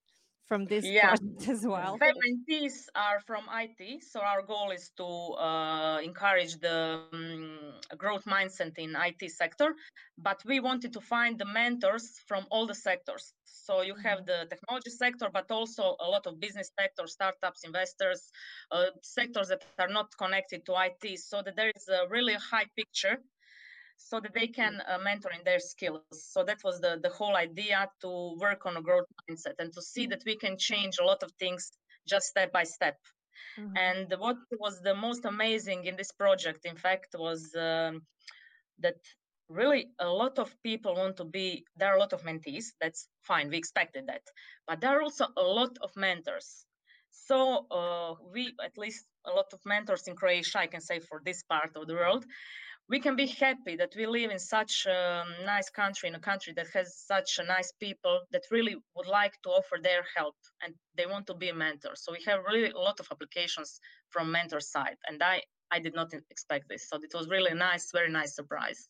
from 0.48 0.64
this 0.64 0.84
yeah. 0.84 1.14
project 1.14 1.48
as 1.54 1.66
well. 1.66 1.98
mentees 2.00 2.86
are 2.94 3.20
from 3.20 3.44
IT, 3.52 4.02
so 4.02 4.20
our 4.20 4.42
goal 4.42 4.70
is 4.70 4.90
to 4.96 5.04
uh, 5.04 5.98
encourage 6.02 6.58
the 6.60 7.02
um, 7.12 7.74
growth 7.96 8.24
mindset 8.24 8.76
in 8.78 8.96
IT 8.96 9.30
sector. 9.30 9.74
But 10.16 10.42
we 10.46 10.58
wanted 10.58 10.92
to 10.94 11.00
find 11.00 11.38
the 11.38 11.44
mentors 11.44 12.20
from 12.26 12.46
all 12.50 12.66
the 12.66 12.74
sectors. 12.74 13.34
So 13.44 13.82
you 13.82 13.94
have 13.96 14.20
mm-hmm. 14.20 14.44
the 14.44 14.46
technology 14.48 14.90
sector, 14.90 15.28
but 15.32 15.50
also 15.50 15.96
a 16.00 16.08
lot 16.08 16.26
of 16.26 16.40
business 16.40 16.70
sector, 16.80 17.06
startups, 17.06 17.64
investors, 17.64 18.30
uh, 18.72 18.86
sectors 19.02 19.48
that 19.48 19.62
are 19.78 19.88
not 19.88 20.08
connected 20.16 20.64
to 20.66 20.72
IT, 20.86 21.18
so 21.20 21.42
that 21.42 21.54
there 21.54 21.70
is 21.76 21.88
a 21.88 22.08
really 22.08 22.34
high 22.34 22.66
picture 22.74 23.18
so 23.98 24.20
that 24.20 24.32
they 24.32 24.46
can 24.46 24.80
uh, 24.88 24.98
mentor 24.98 25.32
in 25.32 25.44
their 25.44 25.58
skills. 25.58 26.02
So 26.12 26.44
that 26.44 26.60
was 26.64 26.80
the, 26.80 26.98
the 27.02 27.10
whole 27.10 27.36
idea 27.36 27.88
to 28.02 28.36
work 28.40 28.64
on 28.64 28.76
a 28.76 28.82
growth 28.82 29.06
mindset 29.28 29.56
and 29.58 29.72
to 29.74 29.82
see 29.82 30.06
that 30.06 30.22
we 30.24 30.36
can 30.36 30.56
change 30.56 30.96
a 30.98 31.04
lot 31.04 31.22
of 31.22 31.30
things 31.32 31.70
just 32.08 32.26
step 32.26 32.52
by 32.52 32.64
step. 32.64 32.96
Mm-hmm. 33.58 33.76
And 33.76 34.14
what 34.18 34.36
was 34.58 34.80
the 34.80 34.94
most 34.94 35.24
amazing 35.24 35.84
in 35.84 35.96
this 35.96 36.12
project, 36.12 36.64
in 36.64 36.76
fact, 36.76 37.14
was 37.18 37.54
um, 37.56 38.02
that 38.78 38.96
really 39.48 39.88
a 39.98 40.08
lot 40.08 40.38
of 40.38 40.54
people 40.62 40.94
want 40.94 41.16
to 41.16 41.24
be, 41.24 41.64
there 41.76 41.90
are 41.90 41.96
a 41.96 42.00
lot 42.00 42.12
of 42.12 42.22
mentees, 42.22 42.66
that's 42.80 43.08
fine, 43.22 43.50
we 43.50 43.56
expected 43.56 44.06
that. 44.06 44.22
But 44.66 44.80
there 44.80 44.96
are 44.96 45.02
also 45.02 45.26
a 45.36 45.42
lot 45.42 45.76
of 45.82 45.90
mentors. 45.96 46.64
So 47.10 47.66
uh, 47.70 48.14
we, 48.32 48.54
at 48.64 48.78
least 48.78 49.06
a 49.26 49.30
lot 49.30 49.52
of 49.52 49.60
mentors 49.66 50.06
in 50.06 50.14
Croatia, 50.14 50.60
I 50.60 50.66
can 50.66 50.80
say 50.80 51.00
for 51.00 51.20
this 51.24 51.42
part 51.42 51.76
of 51.76 51.86
the 51.86 51.94
world, 51.94 52.24
we 52.88 53.00
can 53.00 53.16
be 53.16 53.26
happy 53.26 53.76
that 53.76 53.92
we 53.97 54.07
live 54.07 54.30
in 54.30 54.38
such 54.38 54.87
a 54.87 55.25
nice 55.45 55.68
country 55.68 56.09
in 56.09 56.14
a 56.14 56.21
country 56.21 56.52
that 56.54 56.68
has 56.73 56.97
such 56.97 57.38
a 57.38 57.45
nice 57.45 57.73
people 57.78 58.21
that 58.33 58.42
really 58.50 58.76
would 58.97 59.07
like 59.07 59.35
to 59.42 59.50
offer 59.50 59.76
their 59.83 60.02
help 60.16 60.35
and 60.62 60.75
they 60.97 61.07
want 61.07 61.26
to 61.26 61.35
be 61.35 61.50
a 61.50 61.54
mentor. 61.54 61.92
So 61.95 62.12
we 62.12 62.23
have 62.26 62.40
really 62.50 62.71
a 62.71 62.78
lot 62.78 62.99
of 62.99 63.07
applications 63.11 63.80
from 64.11 64.33
mentor 64.33 64.61
side 64.61 64.97
and 65.07 65.23
i 65.23 65.42
i 65.71 65.78
did 65.78 65.95
not 65.95 66.12
expect 66.30 66.68
this. 66.68 66.88
So 66.88 66.97
it 66.97 67.12
was 67.14 67.28
really 67.28 67.54
nice 67.54 67.92
very 67.92 68.11
nice 68.11 68.35
surprise. 68.35 68.88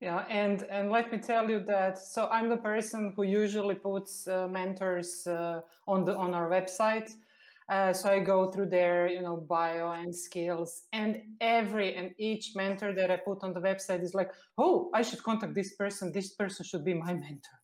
Yeah 0.00 0.24
and 0.30 0.62
and 0.70 0.90
let 0.90 1.10
me 1.12 1.18
tell 1.18 1.50
you 1.50 1.60
that 1.74 1.98
so 1.98 2.28
i'm 2.30 2.48
the 2.48 2.62
person 2.72 3.12
who 3.14 3.24
usually 3.24 3.74
puts 3.74 4.26
uh, 4.26 4.48
mentors 4.48 5.26
uh, 5.26 5.60
on 5.86 6.04
the 6.06 6.14
on 6.16 6.32
our 6.32 6.48
website 6.48 7.10
uh, 7.70 7.92
so 7.92 8.10
I 8.10 8.18
go 8.18 8.50
through 8.50 8.66
their, 8.66 9.06
you 9.08 9.22
know, 9.22 9.36
bio 9.36 9.92
and 9.92 10.14
skills, 10.14 10.82
and 10.92 11.22
every 11.40 11.94
and 11.94 12.10
each 12.18 12.56
mentor 12.56 12.92
that 12.94 13.12
I 13.12 13.16
put 13.16 13.44
on 13.44 13.54
the 13.54 13.60
website 13.60 14.02
is 14.02 14.12
like, 14.12 14.32
oh, 14.58 14.90
I 14.92 15.02
should 15.02 15.22
contact 15.22 15.54
this 15.54 15.74
person. 15.76 16.10
This 16.12 16.34
person 16.34 16.64
should 16.64 16.84
be 16.84 16.94
my 16.94 17.14
mentor, 17.14 17.58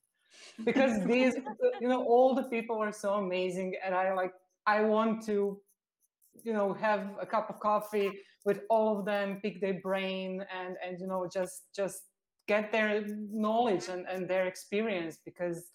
because 0.64 1.04
these, 1.06 1.34
you 1.80 1.88
know, 1.88 2.04
all 2.04 2.36
the 2.36 2.44
people 2.44 2.78
are 2.78 2.92
so 2.92 3.14
amazing, 3.14 3.74
and 3.84 3.96
I 3.96 4.14
like, 4.14 4.32
I 4.64 4.82
want 4.82 5.26
to, 5.26 5.60
you 6.44 6.52
know, 6.52 6.72
have 6.74 7.10
a 7.20 7.26
cup 7.26 7.50
of 7.50 7.58
coffee 7.58 8.12
with 8.44 8.60
all 8.70 9.00
of 9.00 9.06
them, 9.06 9.40
pick 9.42 9.60
their 9.60 9.80
brain, 9.80 10.44
and 10.56 10.76
and 10.86 11.00
you 11.00 11.08
know, 11.08 11.28
just 11.32 11.74
just 11.74 12.02
get 12.46 12.70
their 12.70 13.04
knowledge 13.32 13.88
and 13.88 14.06
and 14.08 14.30
their 14.30 14.46
experience 14.46 15.18
because 15.24 15.72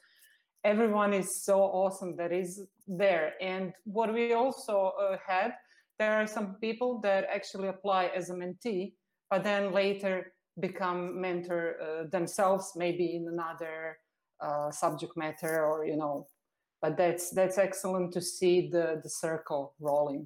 everyone 0.63 1.13
is 1.13 1.43
so 1.43 1.59
awesome 1.61 2.15
that 2.17 2.31
is 2.31 2.61
there. 2.87 3.33
And 3.41 3.73
what 3.85 4.13
we 4.13 4.33
also 4.33 4.93
uh, 4.99 5.17
had, 5.25 5.53
there 5.99 6.13
are 6.13 6.27
some 6.27 6.55
people 6.61 6.99
that 7.01 7.27
actually 7.33 7.67
apply 7.67 8.11
as 8.15 8.29
a 8.29 8.33
mentee, 8.33 8.93
but 9.29 9.43
then 9.43 9.71
later 9.71 10.33
become 10.59 11.19
mentor 11.19 11.75
uh, 11.81 12.09
themselves, 12.11 12.73
maybe 12.75 13.15
in 13.15 13.27
another 13.27 13.97
uh, 14.39 14.71
subject 14.71 15.15
matter 15.15 15.65
or 15.65 15.85
you 15.85 15.95
know. 15.95 16.27
But 16.81 16.97
that's 16.97 17.29
that's 17.29 17.57
excellent 17.57 18.11
to 18.13 18.21
see 18.21 18.69
the 18.69 18.99
the 19.03 19.09
circle 19.09 19.73
rolling. 19.79 20.25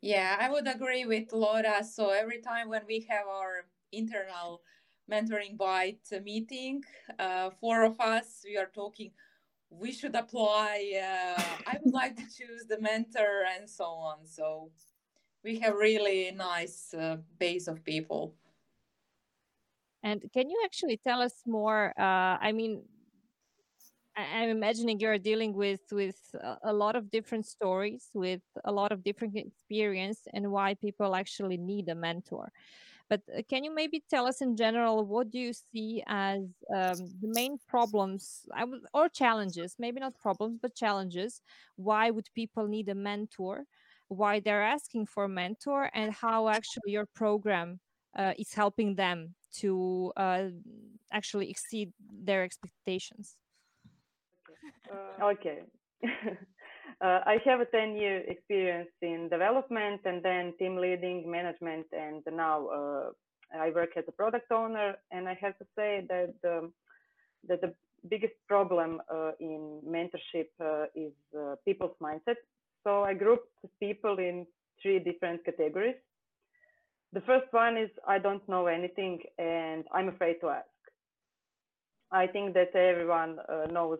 Yeah, 0.00 0.36
I 0.38 0.50
would 0.50 0.68
agree 0.68 1.06
with 1.06 1.32
Laura. 1.32 1.82
So 1.82 2.10
every 2.10 2.40
time 2.40 2.68
when 2.68 2.82
we 2.86 3.06
have 3.08 3.26
our 3.26 3.64
internal 3.90 4.60
mentoring 5.10 5.56
bite 5.56 6.06
meeting, 6.22 6.82
uh, 7.18 7.50
four 7.60 7.84
of 7.84 7.98
us, 8.00 8.42
we 8.44 8.56
are 8.56 8.70
talking, 8.74 9.10
we 9.70 9.92
should 9.92 10.14
apply. 10.14 10.92
Uh, 10.96 11.42
I 11.66 11.78
would 11.82 11.94
like 11.94 12.16
to 12.16 12.22
choose 12.22 12.66
the 12.68 12.80
mentor 12.80 13.44
and 13.56 13.68
so 13.68 13.84
on. 13.84 14.26
So 14.26 14.70
we 15.44 15.58
have 15.60 15.74
really 15.74 16.30
nice 16.32 16.94
uh, 16.94 17.16
base 17.38 17.68
of 17.68 17.84
people. 17.84 18.34
And 20.02 20.22
can 20.32 20.48
you 20.48 20.60
actually 20.64 21.00
tell 21.06 21.20
us 21.20 21.34
more? 21.46 21.92
Uh, 21.98 22.38
I 22.40 22.52
mean, 22.52 22.82
I'm 24.16 24.48
imagining 24.48 24.98
you're 24.98 25.18
dealing 25.18 25.54
with 25.54 25.80
with 25.92 26.18
a 26.62 26.72
lot 26.72 26.96
of 26.96 27.10
different 27.10 27.46
stories, 27.46 28.10
with 28.14 28.42
a 28.64 28.72
lot 28.72 28.90
of 28.90 29.04
different 29.04 29.36
experience, 29.36 30.20
and 30.32 30.50
why 30.50 30.74
people 30.74 31.14
actually 31.14 31.56
need 31.56 31.88
a 31.88 31.94
mentor. 31.94 32.50
But 33.08 33.22
uh, 33.36 33.42
can 33.48 33.64
you 33.64 33.74
maybe 33.74 34.02
tell 34.08 34.26
us 34.26 34.40
in 34.40 34.56
general 34.56 35.04
what 35.04 35.30
do 35.30 35.38
you 35.38 35.52
see 35.52 36.02
as 36.06 36.40
um, 36.74 36.98
the 37.20 37.28
main 37.34 37.58
problems 37.66 38.46
or 38.92 39.08
challenges? 39.08 39.76
Maybe 39.78 40.00
not 40.00 40.18
problems, 40.18 40.58
but 40.60 40.74
challenges. 40.74 41.40
Why 41.76 42.10
would 42.10 42.28
people 42.34 42.66
need 42.66 42.88
a 42.88 42.94
mentor? 42.94 43.64
Why 44.08 44.40
they're 44.40 44.62
asking 44.62 45.06
for 45.06 45.24
a 45.24 45.28
mentor, 45.28 45.90
and 45.92 46.12
how 46.12 46.48
actually 46.48 46.92
your 46.92 47.06
program 47.06 47.80
uh, 48.16 48.32
is 48.38 48.54
helping 48.54 48.94
them 48.94 49.34
to 49.60 50.12
uh, 50.16 50.48
actually 51.12 51.50
exceed 51.50 51.92
their 52.24 52.42
expectations. 52.42 53.36
Uh, 54.90 55.24
okay. 55.26 55.60
uh, 57.00 57.20
I 57.26 57.38
have 57.44 57.60
a 57.60 57.64
10 57.64 57.96
year 57.96 58.22
experience 58.26 58.90
in 59.02 59.28
development 59.28 60.00
and 60.04 60.22
then 60.22 60.52
team 60.58 60.76
leading, 60.76 61.30
management, 61.30 61.86
and 61.92 62.22
now 62.32 62.66
uh, 62.66 63.10
I 63.56 63.70
work 63.70 63.90
as 63.96 64.04
a 64.08 64.12
product 64.12 64.50
owner. 64.50 64.96
And 65.12 65.28
I 65.28 65.38
have 65.40 65.56
to 65.58 65.64
say 65.76 66.04
that 66.08 66.34
the, 66.42 66.70
that 67.46 67.60
the 67.60 67.72
biggest 68.08 68.34
problem 68.48 69.00
uh, 69.12 69.32
in 69.38 69.80
mentorship 69.86 70.48
uh, 70.60 70.86
is 70.94 71.12
uh, 71.38 71.54
people's 71.64 71.96
mindset. 72.02 72.36
So 72.82 73.04
I 73.04 73.14
grouped 73.14 73.48
people 73.80 74.18
in 74.18 74.46
three 74.82 74.98
different 74.98 75.44
categories. 75.44 75.96
The 77.12 77.20
first 77.22 77.46
one 77.52 77.76
is 77.76 77.90
I 78.06 78.18
don't 78.18 78.46
know 78.48 78.66
anything 78.66 79.20
and 79.38 79.84
I'm 79.92 80.08
afraid 80.08 80.40
to 80.40 80.48
ask. 80.48 80.66
I 82.10 82.26
think 82.26 82.54
that 82.54 82.74
everyone 82.74 83.38
uh, 83.48 83.66
knows 83.70 83.98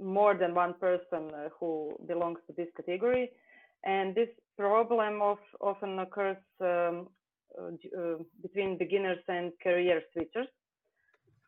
more 0.00 0.34
than 0.34 0.54
one 0.54 0.74
person 0.74 1.30
uh, 1.34 1.48
who 1.58 1.96
belongs 2.06 2.38
to 2.46 2.52
this 2.56 2.68
category. 2.76 3.30
And 3.84 4.14
this 4.14 4.28
problem 4.58 5.22
of, 5.22 5.38
often 5.60 5.98
occurs 5.98 6.36
um, 6.60 7.08
uh, 7.58 7.72
uh, 7.98 8.16
between 8.42 8.78
beginners 8.78 9.18
and 9.28 9.52
career 9.62 10.02
switchers. 10.14 10.48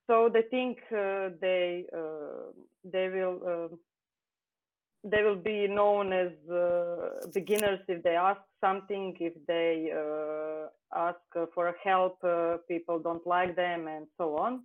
So 0.06 0.28
they 0.32 0.42
think 0.50 0.78
they 0.90 1.86
they 2.84 3.08
will 3.08 3.70
they 5.04 5.22
will 5.22 5.36
be 5.36 5.66
known 5.68 6.12
as 6.12 6.32
uh, 6.50 7.28
beginners 7.32 7.80
if 7.88 8.02
they 8.02 8.16
ask 8.16 8.40
something 8.60 9.16
if 9.20 9.34
they 9.46 9.92
uh, 9.92 10.68
ask 10.94 11.20
for 11.54 11.74
help 11.82 12.18
uh, 12.24 12.56
people 12.68 12.98
don't 12.98 13.26
like 13.26 13.56
them 13.56 13.88
and 13.88 14.06
so 14.18 14.36
on 14.36 14.62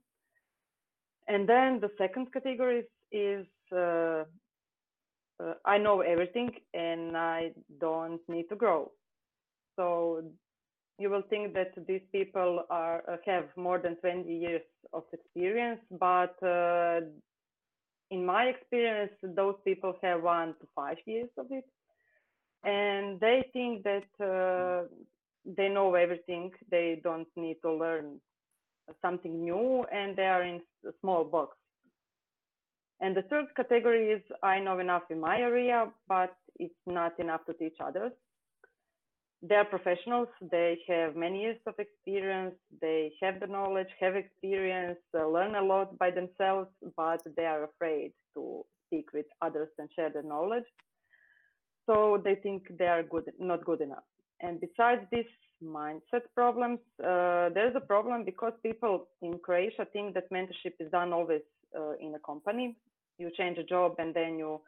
and 1.28 1.47
then 1.47 1.80
the 1.80 1.91
second 1.97 2.32
category 2.32 2.84
is, 3.12 3.45
uh, 3.71 4.23
uh, 5.43 5.53
i 5.65 5.77
know 5.77 6.01
everything 6.01 6.51
and 6.73 7.15
i 7.17 7.51
don't 7.80 8.21
need 8.27 8.47
to 8.49 8.56
grow 8.56 8.91
so 9.75 10.23
you 10.99 11.10
will 11.10 11.23
think 11.30 11.53
that 11.53 11.71
these 11.88 12.01
people 12.12 12.63
are 12.69 13.03
uh, 13.08 13.17
have 13.25 13.45
more 13.56 13.80
than 13.80 13.95
20 13.97 14.34
years 14.34 14.62
of 14.93 15.03
experience 15.13 15.80
but 15.99 16.36
in 18.10 18.25
my 18.25 18.45
experience, 18.45 19.12
those 19.21 19.56
people 19.65 19.95
have 20.01 20.23
one 20.23 20.49
to 20.60 20.67
five 20.75 20.97
years 21.06 21.30
of 21.38 21.47
it, 21.51 21.65
and 22.63 23.19
they 23.19 23.49
think 23.53 23.84
that 23.84 24.08
uh, 24.23 24.88
they 25.45 25.69
know 25.69 25.93
everything. 25.95 26.51
They 26.71 27.01
don't 27.03 27.27
need 27.36 27.58
to 27.63 27.73
learn 27.73 28.19
something 29.01 29.43
new, 29.43 29.86
and 29.91 30.15
they 30.15 30.25
are 30.25 30.43
in 30.43 30.62
a 30.88 30.91
small 31.01 31.25
box. 31.25 31.58
And 32.99 33.15
the 33.15 33.21
third 33.23 33.45
category 33.55 34.10
is 34.12 34.21
I 34.41 34.60
know 34.60 34.79
enough 34.79 35.03
in 35.10 35.19
my 35.19 35.38
area, 35.38 35.91
but 36.07 36.36
it's 36.60 36.73
not 36.86 37.19
enough 37.19 37.45
to 37.45 37.53
teach 37.53 37.75
others. 37.79 38.12
They're 39.43 39.65
professionals. 39.65 40.29
They 40.41 40.79
have 40.88 41.15
many 41.15 41.41
years 41.43 41.60
of 41.67 41.75
experience. 41.77 42.55
They 42.81 43.13
have 43.21 43.39
the 43.39 43.45
knowledge 43.47 43.88
have 43.99 44.15
experience 44.15 44.97
uh, 45.15 45.27
learn 45.27 45.53
a 45.55 45.62
lot 45.62 45.97
by 45.99 46.10
themselves 46.10 46.69
but 46.95 47.21
they 47.36 47.45
are 47.45 47.65
afraid 47.65 48.13
to 48.33 48.65
speak 48.88 49.13
with 49.13 49.27
others 49.41 49.69
and 49.77 49.89
share 49.95 50.10
their 50.10 50.23
knowledge. 50.23 50.65
So 51.86 52.19
they 52.23 52.36
think 52.36 52.63
they 52.79 52.88
are 52.88 53.03
good 53.03 53.25
not 53.39 53.63
good 53.63 53.81
enough. 53.81 54.07
And 54.41 54.60
besides 54.60 55.01
these 55.12 55.31
mindset 55.63 56.25
problems 56.33 56.79
uh, 56.99 57.49
there's 57.53 57.75
a 57.75 57.86
problem 57.93 58.23
because 58.25 58.53
people 58.63 59.07
in 59.21 59.38
croatia 59.38 59.86
think 59.93 60.15
that 60.15 60.31
mentorship 60.31 60.73
is 60.79 60.89
done 60.91 61.13
always 61.13 61.41
uh, 61.75 61.93
in 61.99 62.13
a 62.15 62.19
company. 62.19 62.75
You 63.17 63.32
change 63.38 63.58
a 63.58 63.63
job 63.63 63.95
and 63.99 64.13
then 64.13 64.38
you 64.38 64.62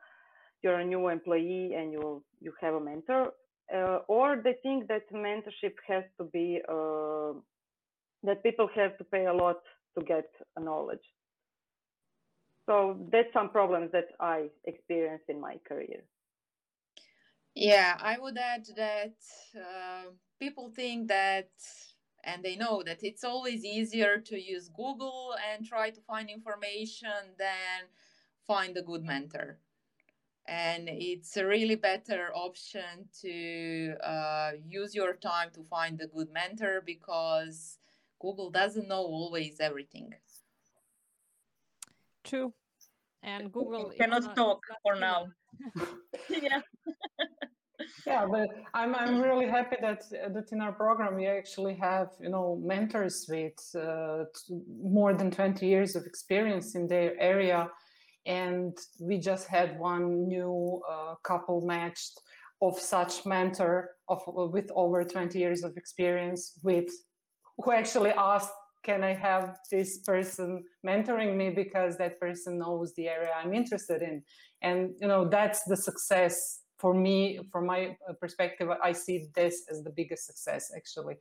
you're 0.62 0.80
a 0.80 0.86
new 0.86 1.08
employee 1.08 1.74
and 1.76 1.92
you 1.92 2.24
you 2.42 2.54
have 2.62 2.74
a 2.76 2.80
mentor. 2.80 3.34
Uh, 3.74 4.00
or 4.08 4.42
they 4.44 4.56
think 4.64 4.88
that 4.88 5.12
mentorship 5.14 5.76
has 5.88 6.04
to 6.18 6.24
be 6.26 6.60
uh, 6.68 7.34
that 8.24 8.44
people 8.44 8.68
have 8.76 8.98
to 8.98 9.04
pay 9.04 9.26
a 9.26 9.34
lot 9.34 9.58
to 9.98 10.04
get 10.04 10.30
a 10.58 10.62
knowledge. 10.62 11.06
So 12.66 12.98
that's 13.12 13.32
some 13.34 13.50
problems 13.50 13.92
that 13.94 14.10
i 14.20 14.50
experienced 14.66 15.26
in 15.30 15.40
my 15.40 15.58
career. 15.68 16.04
Yeah 17.56 17.98
i 18.02 18.18
would 18.18 18.38
add 18.38 18.66
that 18.76 19.16
uh, 19.56 20.12
people 20.40 20.70
think 20.70 21.08
that 21.08 21.50
and 22.24 22.44
they 22.44 22.56
know 22.56 22.82
that 22.86 23.04
it's 23.04 23.24
always 23.24 23.64
easier 23.64 24.18
to 24.18 24.40
use 24.40 24.70
google 24.70 25.36
and 25.52 25.66
try 25.66 25.90
to 25.90 26.02
find 26.02 26.30
information 26.30 27.36
than 27.38 27.88
find 28.50 28.76
a 28.78 28.82
good 28.82 29.04
mentor. 29.04 29.60
And 30.48 30.90
it's 30.90 31.38
a 31.38 31.46
really 31.46 31.76
better 31.76 32.32
option 32.34 33.08
to 33.22 33.94
uh, 34.04 34.52
use 34.66 34.96
your 34.96 35.14
time 35.14 35.50
to 35.54 35.62
find 35.64 36.02
a 36.02 36.08
good 36.08 36.32
mentor 36.34 36.82
because 36.84 37.78
google 38.20 38.50
doesn't 38.50 38.88
know 38.88 39.04
always 39.20 39.60
everything. 39.60 40.16
True. 42.24 42.54
And 43.22 43.52
google 43.52 43.92
cannot 44.00 44.24
not, 44.24 44.36
talk 44.36 44.62
for 44.82 44.96
now. 44.96 45.28
yeah 46.30 46.62
yeah 48.06 48.26
but 48.26 48.50
i'm 48.74 48.94
i'm 48.96 49.22
really 49.22 49.48
happy 49.48 49.78
that 49.82 50.04
that 50.34 50.52
in 50.52 50.62
our 50.62 50.74
program 50.74 51.16
we 51.16 51.26
actually 51.28 51.76
have 51.76 52.10
you 52.20 52.30
know 52.30 52.60
mentors 52.64 53.26
with 53.30 53.60
uh, 53.76 54.26
more 54.82 55.14
than 55.14 55.32
20 55.32 55.66
years 55.66 55.96
of 55.96 56.06
experience 56.06 56.76
in 56.76 56.88
their 56.88 57.20
area. 57.20 57.70
And 58.26 58.78
we 59.00 59.18
just 59.18 59.48
had 59.48 59.80
one 59.80 60.28
new 60.28 60.82
uh, 60.90 61.16
couple 61.24 61.62
matched 61.66 62.20
of 62.62 62.78
such 62.78 63.26
mentor 63.26 63.92
of 64.10 64.22
with 64.28 64.70
over 64.76 65.04
20 65.04 65.40
years 65.40 65.64
of 65.64 65.78
experience 65.78 66.60
with 66.64 66.90
who 67.58 67.72
actually 67.72 68.12
asked 68.12 68.52
can 68.84 69.04
i 69.04 69.14
have 69.14 69.58
this 69.70 70.00
person 70.00 70.64
mentoring 70.88 71.36
me? 71.36 71.50
Because 71.50 71.98
that 71.98 72.18
person 72.20 72.60
knows 72.60 72.94
the 72.96 73.08
area 73.08 73.32
i'm 73.42 73.54
interested 73.54 74.02
in. 74.02 74.24
And 74.62 74.92
you 75.02 75.08
know 75.08 75.28
that's 75.28 75.64
the 75.66 75.78
success 75.78 76.62
for 76.80 76.94
me 76.94 77.40
from 77.52 77.66
my 77.66 77.96
uh, 78.08 78.14
perspective 78.14 78.70
i 78.82 78.92
see 78.92 79.28
this 79.36 79.66
as 79.70 79.84
the 79.84 79.90
biggest 79.90 80.26
success 80.26 80.72
actually. 80.76 81.16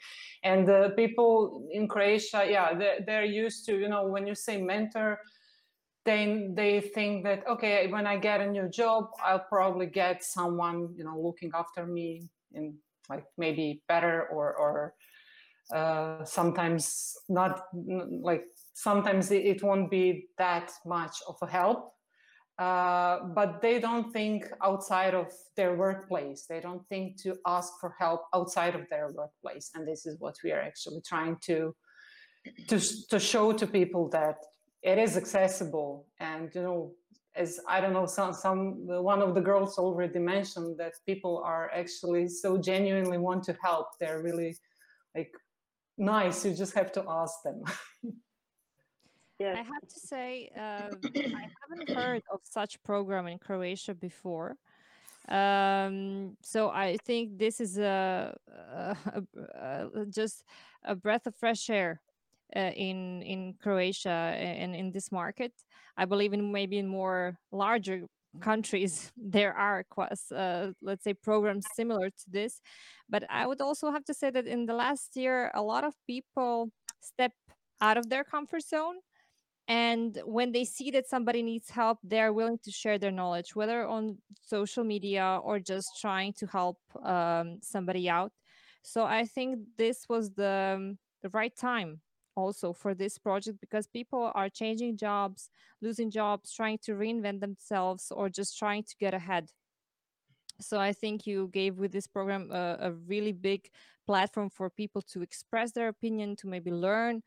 And 0.44 0.66
the 0.66 0.92
people 0.96 1.68
in 1.72 1.88
croatia 1.88 2.46
yeah 2.48 2.74
they're, 2.74 3.00
they're 3.06 3.24
used 3.24 3.66
to 3.66 3.78
you 3.78 3.88
know 3.88 4.06
when 4.06 4.26
you 4.26 4.34
say 4.34 4.60
mentor 4.62 5.20
then 6.04 6.54
they 6.54 6.80
think 6.80 7.24
that 7.24 7.46
okay 7.46 7.86
when 7.88 8.06
i 8.06 8.16
get 8.16 8.40
a 8.40 8.46
new 8.46 8.68
job 8.68 9.10
i'll 9.24 9.46
probably 9.48 9.86
get 9.86 10.24
someone 10.24 10.88
you 10.96 11.04
know 11.04 11.18
looking 11.20 11.50
after 11.54 11.84
me 11.86 12.22
in 12.54 12.74
like 13.10 13.24
maybe 13.36 13.82
better 13.88 14.28
or 14.32 14.54
or 14.54 14.94
uh, 15.74 16.24
sometimes 16.24 17.14
not 17.28 17.66
like 18.22 18.44
sometimes 18.72 19.30
it 19.30 19.62
won't 19.62 19.90
be 19.90 20.28
that 20.38 20.72
much 20.86 21.16
of 21.28 21.36
a 21.42 21.46
help 21.46 21.92
uh, 22.58 23.20
but 23.34 23.62
they 23.62 23.78
don't 23.78 24.12
think 24.12 24.50
outside 24.62 25.14
of 25.14 25.32
their 25.56 25.76
workplace. 25.76 26.46
They 26.48 26.60
don't 26.60 26.84
think 26.88 27.16
to 27.22 27.36
ask 27.46 27.72
for 27.80 27.94
help 27.98 28.22
outside 28.34 28.74
of 28.74 28.88
their 28.90 29.12
workplace, 29.12 29.70
and 29.74 29.86
this 29.86 30.06
is 30.06 30.18
what 30.18 30.36
we 30.42 30.50
are 30.50 30.60
actually 30.60 31.00
trying 31.06 31.36
to 31.42 31.74
to 32.68 32.80
to 33.10 33.20
show 33.20 33.52
to 33.52 33.66
people 33.66 34.08
that 34.08 34.38
it 34.82 34.98
is 34.98 35.16
accessible. 35.16 36.06
And 36.18 36.52
you 36.52 36.62
know, 36.62 36.92
as 37.36 37.60
I 37.68 37.80
don't 37.80 37.92
know, 37.92 38.06
some 38.06 38.32
some 38.32 38.86
one 38.86 39.22
of 39.22 39.36
the 39.36 39.40
girls 39.40 39.78
already 39.78 40.18
mentioned 40.18 40.78
that 40.78 40.94
people 41.06 41.40
are 41.44 41.70
actually 41.72 42.28
so 42.28 42.58
genuinely 42.58 43.18
want 43.18 43.44
to 43.44 43.56
help. 43.62 43.86
They're 44.00 44.20
really 44.20 44.56
like 45.14 45.32
nice. 45.96 46.44
You 46.44 46.54
just 46.54 46.74
have 46.74 46.90
to 46.92 47.04
ask 47.08 47.34
them. 47.44 47.62
Yes. 49.38 49.56
I 49.56 49.62
have 49.62 49.88
to 49.88 50.00
say, 50.00 50.50
uh, 50.56 50.90
I 51.16 51.46
haven't 51.60 51.90
heard 51.90 52.22
of 52.32 52.40
such 52.42 52.82
program 52.82 53.28
in 53.28 53.38
Croatia 53.38 53.94
before. 53.94 54.56
Um, 55.28 56.36
so 56.42 56.70
I 56.70 56.96
think 57.04 57.38
this 57.38 57.60
is 57.60 57.78
a, 57.78 58.36
a, 58.48 58.96
a, 59.94 60.06
just 60.06 60.42
a 60.84 60.96
breath 60.96 61.26
of 61.26 61.36
fresh 61.36 61.70
air 61.70 62.00
uh, 62.56 62.72
in 62.74 63.22
in 63.22 63.54
Croatia 63.62 64.34
and 64.36 64.74
in 64.74 64.90
this 64.90 65.12
market. 65.12 65.52
I 65.96 66.06
believe 66.06 66.32
in 66.32 66.50
maybe 66.50 66.78
in 66.78 66.88
more 66.88 67.38
larger 67.52 68.06
countries 68.40 69.12
there 69.16 69.52
are 69.54 69.84
uh, 70.34 70.68
let's 70.82 71.04
say 71.04 71.14
programs 71.14 71.66
similar 71.74 72.10
to 72.10 72.24
this 72.28 72.60
but 73.08 73.24
i 73.30 73.46
would 73.46 73.60
also 73.60 73.90
have 73.90 74.04
to 74.04 74.14
say 74.14 74.30
that 74.30 74.46
in 74.46 74.66
the 74.66 74.74
last 74.74 75.16
year 75.16 75.50
a 75.54 75.62
lot 75.62 75.82
of 75.82 75.94
people 76.06 76.70
step 77.00 77.32
out 77.80 77.96
of 77.96 78.08
their 78.10 78.22
comfort 78.22 78.62
zone 78.62 78.96
and 79.68 80.18
when 80.24 80.50
they 80.50 80.64
see 80.64 80.90
that 80.90 81.06
somebody 81.06 81.42
needs 81.42 81.68
help 81.68 81.98
they're 82.02 82.32
willing 82.32 82.58
to 82.58 82.70
share 82.70 82.98
their 82.98 83.10
knowledge 83.10 83.54
whether 83.54 83.86
on 83.86 84.16
social 84.42 84.82
media 84.82 85.38
or 85.44 85.60
just 85.60 86.00
trying 86.00 86.32
to 86.32 86.46
help 86.46 86.78
um, 87.04 87.58
somebody 87.60 88.08
out. 88.08 88.32
So 88.82 89.04
i 89.04 89.24
think 89.24 89.60
this 89.76 90.06
was 90.08 90.30
the, 90.30 90.74
um, 90.76 90.98
the 91.22 91.28
right 91.30 91.54
time 91.54 92.00
also 92.34 92.72
for 92.72 92.94
this 92.94 93.18
project 93.18 93.58
because 93.60 93.86
people 93.86 94.32
are 94.34 94.48
changing 94.48 94.96
jobs 94.96 95.50
losing 95.82 96.10
jobs 96.10 96.52
trying 96.52 96.78
to 96.78 96.92
reinvent 96.92 97.40
themselves 97.40 98.10
or 98.10 98.28
just 98.28 98.58
trying 98.58 98.82
to 98.84 98.94
get 98.98 99.12
ahead. 99.12 99.50
So 100.60 100.80
i 100.80 100.92
think 100.92 101.26
you 101.26 101.50
gave 101.52 101.78
with 101.78 101.92
this 101.92 102.06
program 102.06 102.50
a, 102.50 102.76
a 102.80 102.92
really 102.92 103.32
big 103.32 103.68
platform 104.06 104.48
for 104.48 104.70
people 104.70 105.02
to 105.02 105.20
express 105.20 105.72
their 105.72 105.88
opinion 105.88 106.34
to 106.36 106.46
maybe 106.46 106.70
learn 106.70 107.22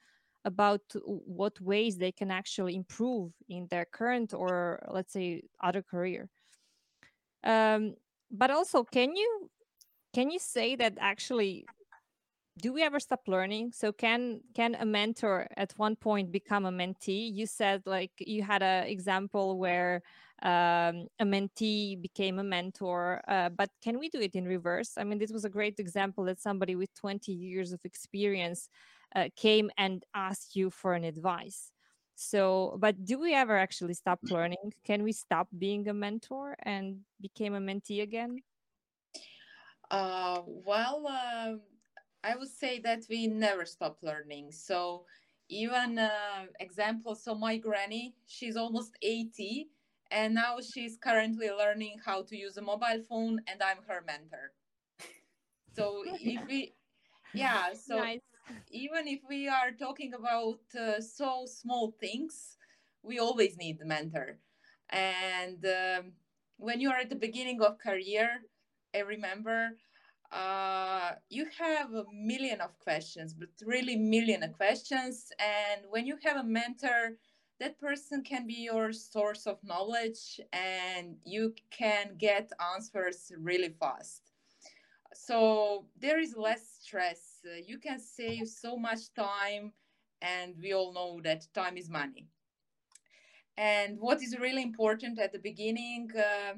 about 0.45 0.81
what 1.05 1.59
ways 1.61 1.97
they 1.97 2.11
can 2.11 2.31
actually 2.31 2.75
improve 2.75 3.31
in 3.49 3.67
their 3.69 3.85
current 3.85 4.33
or 4.33 4.83
let's 4.89 5.13
say 5.13 5.43
other 5.61 5.81
career. 5.81 6.29
Um, 7.43 7.95
but 8.31 8.51
also 8.51 8.83
can 8.83 9.15
you 9.15 9.49
can 10.13 10.29
you 10.29 10.39
say 10.39 10.75
that 10.75 10.97
actually 10.99 11.65
do 12.59 12.73
we 12.73 12.83
ever 12.83 12.99
stop 12.99 13.21
learning? 13.27 13.71
So 13.71 13.91
can 13.91 14.41
can 14.53 14.75
a 14.75 14.85
mentor 14.85 15.47
at 15.57 15.73
one 15.77 15.95
point 15.95 16.31
become 16.31 16.65
a 16.65 16.71
mentee? 16.71 17.33
You 17.33 17.45
said 17.45 17.81
like 17.85 18.11
you 18.19 18.43
had 18.43 18.61
an 18.61 18.85
example 18.85 19.57
where 19.57 20.01
um, 20.41 21.07
a 21.19 21.25
mentee 21.25 22.01
became 22.01 22.39
a 22.39 22.43
mentor 22.43 23.21
uh, 23.27 23.49
but 23.49 23.69
can 23.83 23.99
we 23.99 24.09
do 24.09 24.19
it 24.19 24.35
in 24.35 24.45
reverse? 24.45 24.93
I 24.97 25.03
mean 25.03 25.19
this 25.19 25.31
was 25.31 25.45
a 25.45 25.49
great 25.49 25.79
example 25.79 26.25
that 26.25 26.41
somebody 26.41 26.75
with 26.75 26.93
20 26.95 27.31
years 27.31 27.71
of 27.71 27.81
experience 27.85 28.69
uh, 29.15 29.29
came 29.35 29.69
and 29.77 30.03
asked 30.15 30.55
you 30.55 30.69
for 30.69 30.93
an 30.93 31.03
advice. 31.03 31.71
So 32.15 32.77
but 32.79 33.03
do 33.05 33.19
we 33.19 33.33
ever 33.33 33.57
actually 33.57 33.93
stop 33.93 34.19
learning? 34.29 34.73
Can 34.83 35.03
we 35.03 35.11
stop 35.11 35.47
being 35.57 35.87
a 35.87 35.93
mentor 35.93 36.55
and 36.63 36.99
became 37.19 37.53
a 37.55 37.59
mentee 37.59 38.01
again? 38.01 38.41
Uh, 39.89 40.41
well 40.45 41.05
uh, 41.07 41.55
i 42.23 42.35
would 42.35 42.47
say 42.47 42.79
that 42.79 43.03
we 43.09 43.27
never 43.27 43.65
stop 43.65 43.97
learning. 44.01 44.51
So 44.51 45.05
even 45.49 45.99
uh, 45.99 46.45
example 46.59 47.15
so 47.15 47.35
my 47.35 47.57
granny 47.57 48.15
she's 48.25 48.55
almost 48.55 48.95
80 49.01 49.69
and 50.11 50.35
now 50.35 50.57
she's 50.59 50.97
currently 50.97 51.49
learning 51.49 51.97
how 52.05 52.21
to 52.21 52.37
use 52.37 52.57
a 52.57 52.61
mobile 52.61 53.01
phone 53.09 53.39
and 53.47 53.61
i'm 53.63 53.77
her 53.87 54.03
mentor 54.05 54.51
so 55.75 56.03
if 56.05 56.47
we 56.47 56.73
yeah 57.33 57.73
so 57.87 57.97
nice 57.97 58.19
even 58.71 59.07
if 59.07 59.19
we 59.27 59.47
are 59.47 59.71
talking 59.71 60.13
about 60.13 60.59
uh, 60.79 60.99
so 60.99 61.45
small 61.45 61.93
things, 61.99 62.57
we 63.03 63.19
always 63.19 63.57
need 63.57 63.79
the 63.79 63.85
mentor. 63.85 64.37
And 64.89 65.65
um, 65.65 66.11
when 66.57 66.79
you 66.79 66.89
are 66.91 66.97
at 66.97 67.09
the 67.09 67.15
beginning 67.15 67.61
of 67.61 67.79
career, 67.79 68.41
I 68.93 68.99
remember 68.99 69.71
uh, 70.31 71.11
you 71.29 71.47
have 71.57 71.93
a 71.93 72.05
million 72.13 72.61
of 72.61 72.77
questions, 72.79 73.33
but 73.33 73.49
really 73.65 73.95
million 73.95 74.43
of 74.43 74.53
questions. 74.53 75.31
And 75.39 75.81
when 75.89 76.05
you 76.05 76.17
have 76.23 76.37
a 76.37 76.43
mentor, 76.43 77.17
that 77.61 77.79
person 77.79 78.23
can 78.23 78.47
be 78.47 78.55
your 78.55 78.91
source 78.91 79.45
of 79.45 79.63
knowledge 79.63 80.41
and 80.51 81.15
you 81.23 81.53
can 81.69 82.15
get 82.17 82.51
answers 82.75 83.31
really 83.37 83.69
fast. 83.79 84.31
So 85.13 85.85
there 85.99 86.19
is 86.19 86.35
less 86.35 86.79
stress. 86.81 87.41
You 87.67 87.77
can 87.77 87.99
save 87.99 88.47
so 88.47 88.75
much 88.77 89.13
time 89.13 89.73
and 90.23 90.55
we 90.59 90.73
all 90.73 90.91
know 90.91 91.21
that 91.23 91.45
time 91.53 91.77
is 91.77 91.87
money. 91.87 92.25
And 93.57 93.99
what 93.99 94.23
is 94.23 94.35
really 94.39 94.63
important 94.63 95.19
at 95.19 95.31
the 95.31 95.39
beginning 95.39 96.09
uh, 96.17 96.53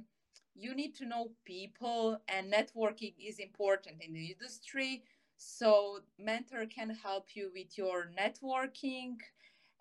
you 0.56 0.74
need 0.74 0.96
to 0.96 1.06
know 1.06 1.32
people 1.44 2.22
and 2.30 2.54
networking 2.54 3.16
is 3.20 3.40
important 3.40 3.98
in 4.02 4.14
the 4.14 4.28
industry. 4.28 5.04
So 5.36 6.00
mentor 6.18 6.66
can 6.68 6.92
help 6.92 7.36
you 7.36 7.52
with 7.54 7.78
your 7.78 8.10
networking 8.18 9.18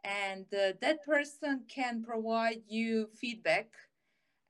and 0.05 0.47
uh, 0.55 0.73
that 0.81 1.05
person 1.05 1.63
can 1.69 2.03
provide 2.03 2.63
you 2.69 3.09
feedback. 3.15 3.69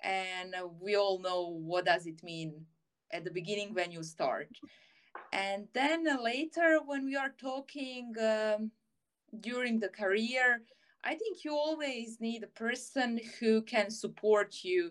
And 0.02 0.54
uh, 0.54 0.68
we 0.80 0.96
all 0.96 1.18
know 1.20 1.48
what 1.48 1.84
does 1.86 2.06
it 2.06 2.22
mean 2.22 2.66
at 3.12 3.24
the 3.24 3.30
beginning 3.30 3.74
when 3.74 3.92
you 3.92 4.02
start. 4.02 4.48
And 5.32 5.68
then 5.74 6.06
later 6.22 6.80
when 6.84 7.04
we 7.04 7.16
are 7.16 7.34
talking 7.38 8.14
um, 8.20 8.70
during 9.40 9.80
the 9.80 9.88
career 9.88 10.62
i 11.04 11.14
think 11.14 11.44
you 11.44 11.52
always 11.52 12.20
need 12.20 12.42
a 12.42 12.46
person 12.48 13.20
who 13.40 13.62
can 13.62 13.90
support 13.90 14.62
you. 14.62 14.90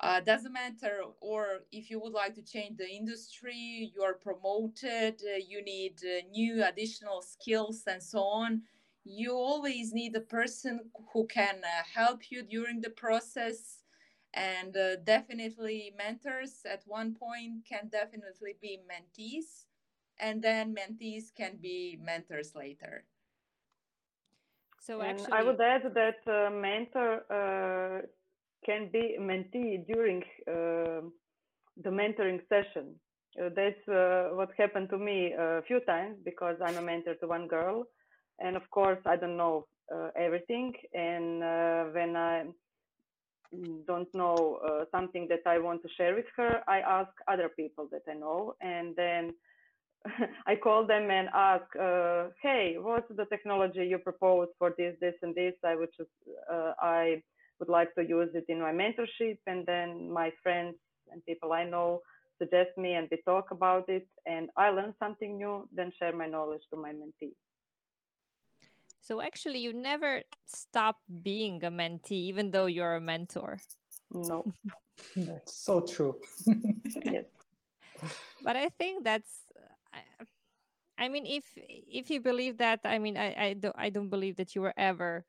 Uh, 0.00 0.20
doesn't 0.20 0.52
matter 0.52 1.02
or 1.20 1.60
if 1.72 1.90
you 1.90 1.98
would 2.00 2.12
like 2.12 2.32
to 2.34 2.42
change 2.42 2.76
the 2.76 2.88
industry 2.88 3.90
you 3.94 4.00
are 4.02 4.14
promoted 4.14 5.20
uh, 5.24 5.38
you 5.48 5.60
need 5.64 5.94
uh, 6.04 6.24
new 6.30 6.64
additional 6.64 7.20
skills 7.20 7.82
and 7.88 8.00
so 8.00 8.20
on 8.20 8.62
you 9.08 9.32
always 9.32 9.94
need 9.94 10.14
a 10.14 10.20
person 10.20 10.80
who 11.12 11.26
can 11.26 11.56
uh, 11.64 11.82
help 11.94 12.30
you 12.30 12.42
during 12.42 12.80
the 12.82 12.90
process. 12.90 13.78
And 14.34 14.76
uh, 14.76 14.96
definitely 14.96 15.94
mentors 15.96 16.60
at 16.70 16.82
one 16.86 17.14
point 17.14 17.64
can 17.66 17.88
definitely 17.88 18.56
be 18.60 18.78
mentees. 18.92 19.64
And 20.20 20.42
then 20.42 20.74
mentees 20.74 21.34
can 21.34 21.56
be 21.60 21.98
mentors 22.00 22.54
later. 22.54 23.04
So 24.80 25.00
and 25.00 25.18
i 25.32 25.42
would 25.42 25.60
add 25.60 25.82
that 25.94 26.20
uh, 26.26 26.50
mentor 26.50 27.24
uh, 27.30 28.06
can 28.64 28.90
be 28.92 29.16
mentee 29.20 29.86
during 29.86 30.22
uh, 30.46 31.02
the 31.84 31.90
mentoring 31.90 32.40
session. 32.48 32.94
Uh, 33.40 33.50
that's 33.54 33.88
uh, 33.88 34.30
what 34.32 34.50
happened 34.56 34.88
to 34.90 34.98
me 34.98 35.34
a 35.38 35.62
few 35.68 35.80
times 35.80 36.16
because 36.24 36.56
i'm 36.64 36.76
a 36.76 36.82
mentor 36.82 37.14
to 37.16 37.26
one 37.26 37.46
girl 37.46 37.86
and 38.40 38.56
of 38.56 38.68
course 38.70 38.98
i 39.06 39.16
don't 39.16 39.36
know 39.36 39.66
everything 40.16 40.72
and 40.94 41.40
when 41.94 42.16
i 42.16 42.44
don't 43.86 44.12
know 44.14 44.60
uh, 44.66 44.84
something 44.90 45.26
that 45.28 45.40
I 45.46 45.58
want 45.58 45.82
to 45.82 45.88
share 45.96 46.14
with 46.14 46.26
her, 46.36 46.60
I 46.68 46.80
ask 46.80 47.10
other 47.28 47.48
people 47.48 47.88
that 47.92 48.02
I 48.08 48.14
know, 48.14 48.54
and 48.60 48.94
then 48.96 49.32
I 50.46 50.54
call 50.56 50.86
them 50.86 51.10
and 51.10 51.28
ask, 51.34 51.64
uh, 51.76 52.28
"Hey, 52.42 52.76
what's 52.78 53.08
the 53.08 53.24
technology 53.26 53.86
you 53.86 53.98
propose 53.98 54.48
for 54.58 54.74
this, 54.76 54.96
this, 55.00 55.14
and 55.22 55.34
this? 55.34 55.54
I 55.64 55.74
would 55.76 55.90
just, 55.96 56.10
uh, 56.50 56.72
I 56.80 57.22
would 57.58 57.68
like 57.68 57.94
to 57.94 58.02
use 58.02 58.30
it 58.34 58.44
in 58.48 58.60
my 58.60 58.72
mentorship." 58.72 59.38
And 59.46 59.64
then 59.66 60.10
my 60.10 60.30
friends 60.42 60.76
and 61.10 61.24
people 61.24 61.52
I 61.52 61.64
know 61.64 62.02
suggest 62.38 62.76
me, 62.76 62.94
and 62.94 63.08
we 63.10 63.18
talk 63.24 63.50
about 63.50 63.88
it, 63.88 64.06
and 64.26 64.50
I 64.56 64.70
learn 64.70 64.94
something 64.98 65.38
new, 65.38 65.68
then 65.74 65.90
share 65.98 66.14
my 66.14 66.26
knowledge 66.26 66.62
to 66.70 66.76
my 66.76 66.92
mentee. 66.92 67.34
So 69.08 69.22
actually, 69.22 69.60
you 69.60 69.72
never 69.72 70.20
stop 70.44 70.96
being 71.22 71.64
a 71.64 71.70
mentee, 71.70 72.28
even 72.28 72.50
though 72.50 72.66
you're 72.66 72.96
a 72.96 73.00
mentor. 73.00 73.58
No, 74.12 74.44
that's 75.16 75.54
so 75.54 75.80
true. 75.80 76.16
yes. 77.04 77.24
But 78.44 78.56
I 78.56 78.68
think 78.68 79.04
that's, 79.04 79.46
I 80.98 81.08
mean, 81.08 81.24
if 81.24 81.44
if 81.56 82.10
you 82.10 82.20
believe 82.20 82.58
that, 82.58 82.80
I 82.84 82.98
mean, 82.98 83.16
I 83.16 83.32
I 83.32 83.52
don't 83.54 83.74
I 83.78 83.88
don't 83.88 84.10
believe 84.10 84.36
that 84.36 84.54
you 84.54 84.60
were 84.60 84.74
ever 84.76 85.24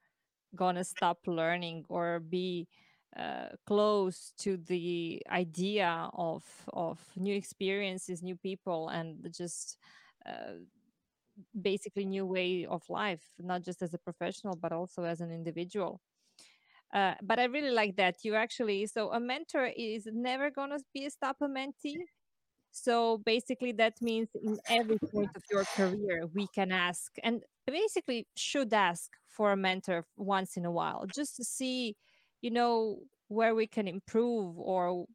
gonna 0.54 0.84
stop 0.84 1.20
learning 1.26 1.86
or 1.88 2.20
be 2.20 2.68
uh, 3.15 3.56
close 3.65 4.34
to 4.39 4.58
the 4.58 5.24
idea 5.32 6.10
of 6.12 6.44
of 6.74 7.00
new 7.15 7.34
experiences, 7.34 8.22
new 8.22 8.36
people, 8.36 8.89
and 8.89 9.24
just 9.32 9.78
uh, 10.26 10.60
basically 11.62 12.06
new 12.06 12.25
way 12.25 12.65
of 12.65 12.84
life, 12.89 13.23
not 13.39 13.63
just 13.63 13.82
as 13.82 13.93
a 13.93 13.97
professional 13.99 14.56
but 14.56 14.71
also 14.71 15.04
as 15.04 15.21
an 15.21 15.32
individual. 15.32 16.02
Uh, 16.93 17.13
but 17.21 17.39
I 17.39 17.45
really 17.45 17.71
like 17.71 17.97
that 17.97 18.17
you 18.23 18.36
actually 18.36 18.88
so 18.88 19.12
a 19.12 19.19
mentor 19.19 19.69
is 19.78 20.08
never 20.12 20.49
gonna 20.49 20.80
be 20.93 21.06
a 21.06 21.12
stop 21.12 21.38
a 21.41 21.47
mentee 21.47 21.95
so 22.71 23.17
basically, 23.19 23.71
that 23.73 24.02
means 24.02 24.30
in 24.43 24.60
every 24.69 24.97
point 24.99 25.32
of 25.36 25.43
your 25.52 25.65
career, 25.65 26.28
we 26.34 26.47
can 26.47 26.71
ask 26.71 27.12
and 27.23 27.43
basically 27.65 28.28
should 28.36 28.73
ask 28.73 29.12
for 29.28 29.52
a 29.52 29.58
mentor 29.58 30.06
once 30.17 30.58
in 30.58 30.65
a 30.65 30.71
while 30.71 31.06
just 31.13 31.36
to 31.38 31.43
see, 31.43 31.95
you 32.41 32.52
know, 32.52 32.99
where 33.28 33.56
we 33.56 33.67
can 33.67 33.88
improve 33.88 34.58
or 34.58 35.06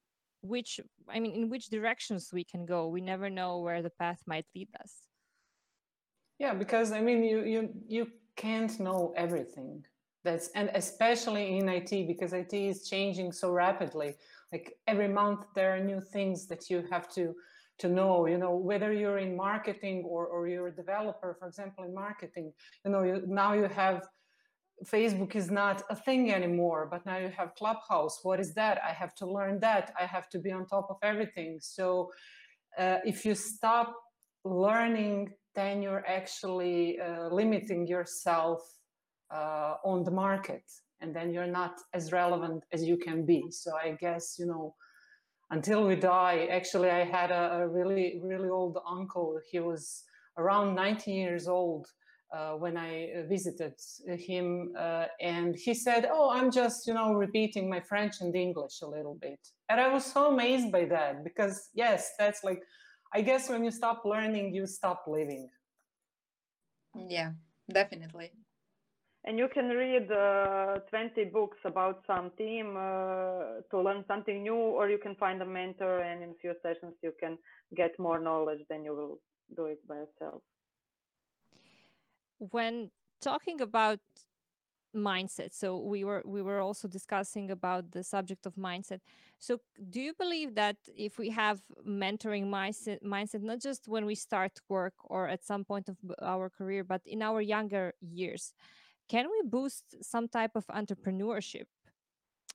which, 0.43 0.81
I 1.09 1.21
mean, 1.21 1.33
in 1.35 1.49
which 1.49 1.69
directions 1.71 2.31
we 2.33 2.45
can 2.45 2.67
go. 2.67 2.89
We 2.89 3.01
never 3.01 3.31
know 3.31 3.61
where 3.61 3.83
the 3.83 3.91
path 3.91 4.23
might 4.27 4.47
lead 4.55 4.69
us. 4.81 5.04
Yeah, 6.39 6.55
because 6.55 6.93
I 6.93 7.01
mean, 7.01 7.23
you 7.23 7.45
you 7.45 7.69
you 7.87 8.07
can't 8.37 8.79
know 8.81 9.13
everything. 9.17 9.85
That's 10.25 10.49
and 10.55 10.71
especially 10.75 11.59
in 11.59 11.69
IT 11.69 12.07
because 12.07 12.33
IT 12.33 12.55
is 12.55 12.89
changing 12.89 13.33
so 13.33 13.51
rapidly. 13.51 14.15
Like 14.53 14.75
every 14.87 15.09
month 15.09 15.47
there 15.55 15.75
are 15.75 15.81
new 15.81 16.01
things 16.01 16.47
that 16.49 16.71
you 16.71 16.85
have 16.91 17.09
to 17.15 17.35
to 17.79 17.89
know 17.89 18.27
you 18.27 18.39
know 18.39 18.55
whether 18.55 18.93
you're 18.93 19.19
in 19.19 19.37
marketing 19.37 20.05
or, 20.07 20.27
or 20.27 20.47
you're 20.47 20.69
a 20.69 20.77
developer 20.77 21.35
for 21.39 21.49
example 21.49 21.83
in 21.83 21.93
marketing 21.93 22.53
you 22.85 22.91
know 22.93 23.03
you, 23.03 23.25
now 23.27 23.53
you 23.53 23.65
have 23.65 24.07
facebook 24.85 25.35
is 25.35 25.51
not 25.51 25.83
a 25.91 25.97
thing 25.97 26.33
anymore 26.33 26.87
but 26.91 27.05
now 27.07 27.17
you 27.19 27.29
have 27.29 27.55
clubhouse. 27.57 28.21
What 28.23 28.41
is 28.41 28.55
that? 28.55 28.81
I 28.89 28.93
have 28.93 29.15
to 29.17 29.27
learn 29.27 29.61
that. 29.61 29.93
I 30.01 30.07
have 30.07 30.29
to 30.31 30.39
be 30.39 30.51
on 30.53 30.67
top 30.67 30.89
of 30.91 30.97
everything. 31.03 31.59
So 31.61 32.11
uh, 32.79 32.99
if 33.05 33.25
you 33.25 33.35
stop 33.35 33.95
learning 34.45 35.33
then 35.55 35.83
you're 35.83 36.05
actually 36.07 36.99
uh, 37.01 37.29
limiting 37.29 37.87
yourself 37.87 38.61
uh, 39.33 39.75
on 39.85 40.05
the 40.05 40.11
market 40.11 40.65
and 41.01 41.15
then 41.15 41.33
you're 41.33 41.47
not 41.47 41.81
as 41.93 42.13
relevant 42.13 42.65
as 42.73 42.85
you 42.85 42.97
can 42.97 43.25
be. 43.25 43.43
So 43.51 43.73
i 43.77 43.97
guess 44.01 44.37
you 44.39 44.47
know 44.47 44.75
until 45.51 45.87
we 45.87 45.95
die 45.97 46.49
actually 46.51 46.91
i 46.91 47.05
had 47.05 47.31
a, 47.31 47.45
a 47.61 47.69
really 47.69 48.21
really 48.23 48.49
old 48.49 48.79
uncle. 48.89 49.39
He 49.51 49.61
was 49.61 50.05
around 50.39 50.75
90 50.75 51.13
years 51.13 51.47
old 51.49 51.87
uh, 52.35 52.53
when 52.53 52.77
i 52.77 53.25
visited 53.29 53.75
him 54.07 54.73
uh, 54.79 55.07
and 55.21 55.55
he 55.55 55.75
said 55.75 56.09
oh 56.11 56.31
i'm 56.31 56.51
just 56.51 56.87
you 56.87 56.95
know 56.95 57.13
repeating 57.13 57.69
my 57.69 57.81
french 57.81 58.15
and 58.21 58.35
english 58.35 58.81
a 58.83 58.87
little 58.87 59.19
bit. 59.21 59.39
And 59.69 59.81
i 59.81 59.89
was 59.93 60.05
so 60.05 60.33
amazed 60.33 60.73
by 60.73 60.85
that 60.87 61.23
because 61.23 61.69
yes 61.75 62.13
that's 62.19 62.43
like 62.43 62.63
i 63.15 63.21
guess 63.21 63.49
when 63.49 63.65
you 63.65 63.71
stop 63.71 64.05
learning 64.05 64.55
you 64.55 64.67
stop 64.67 65.05
living. 65.07 65.49
Yeah 66.95 67.33
definitely. 67.71 68.31
And 69.27 69.39
you 69.39 69.49
can 69.49 69.69
read 69.71 70.13
uh, 70.13 70.81
20 70.91 71.25
books 71.33 71.57
about 71.65 72.03
some 72.07 72.31
team 72.37 72.77
uh, 72.77 73.63
to 73.71 73.81
learn 73.81 74.05
something 74.07 74.43
new 74.43 74.55
or 74.55 74.91
you 74.91 74.99
can 74.99 75.15
find 75.17 75.41
a 75.41 75.47
mentor 75.47 76.01
and 76.01 76.23
in 76.23 76.31
a 76.31 76.35
few 76.43 76.53
sessions 76.63 76.95
you 77.03 77.13
can 77.19 77.39
get 77.75 77.99
more 77.99 78.21
knowledge 78.21 78.61
than 78.69 78.85
you 78.85 78.95
will 78.95 79.19
do 79.57 79.65
it 79.67 79.81
by 79.89 79.95
yourself. 79.95 80.43
When 82.39 82.91
talking 83.23 83.63
about 83.63 84.01
mindset 84.95 85.53
so 85.53 85.79
we 85.79 86.05
were 86.05 86.23
we 86.25 86.43
were 86.43 86.61
also 86.61 86.89
discussing 86.89 87.51
about 87.51 87.91
the 87.91 88.03
subject 88.03 88.47
of 88.47 88.55
mindset. 88.55 89.01
So 89.39 89.59
do 89.91 90.01
you 90.01 90.15
believe 90.19 90.55
that 90.55 90.77
if 90.97 91.19
we 91.19 91.31
have 91.31 91.61
mentoring 91.87 92.47
mindset 92.47 93.03
mindset 93.03 93.43
not 93.43 93.61
just 93.61 93.89
when 93.89 94.07
we 94.07 94.15
start 94.15 94.53
work 94.69 94.95
or 95.05 95.29
at 95.29 95.45
some 95.45 95.65
point 95.65 95.89
of 95.89 95.97
our 96.23 96.49
career 96.49 96.85
but 96.85 97.03
in 97.07 97.23
our 97.23 97.41
younger 97.41 97.95
years 98.01 98.55
can 99.09 99.27
we 99.31 99.49
boost 99.49 99.85
some 100.03 100.29
type 100.29 100.53
of 100.55 100.67
entrepreneurship 100.69 101.67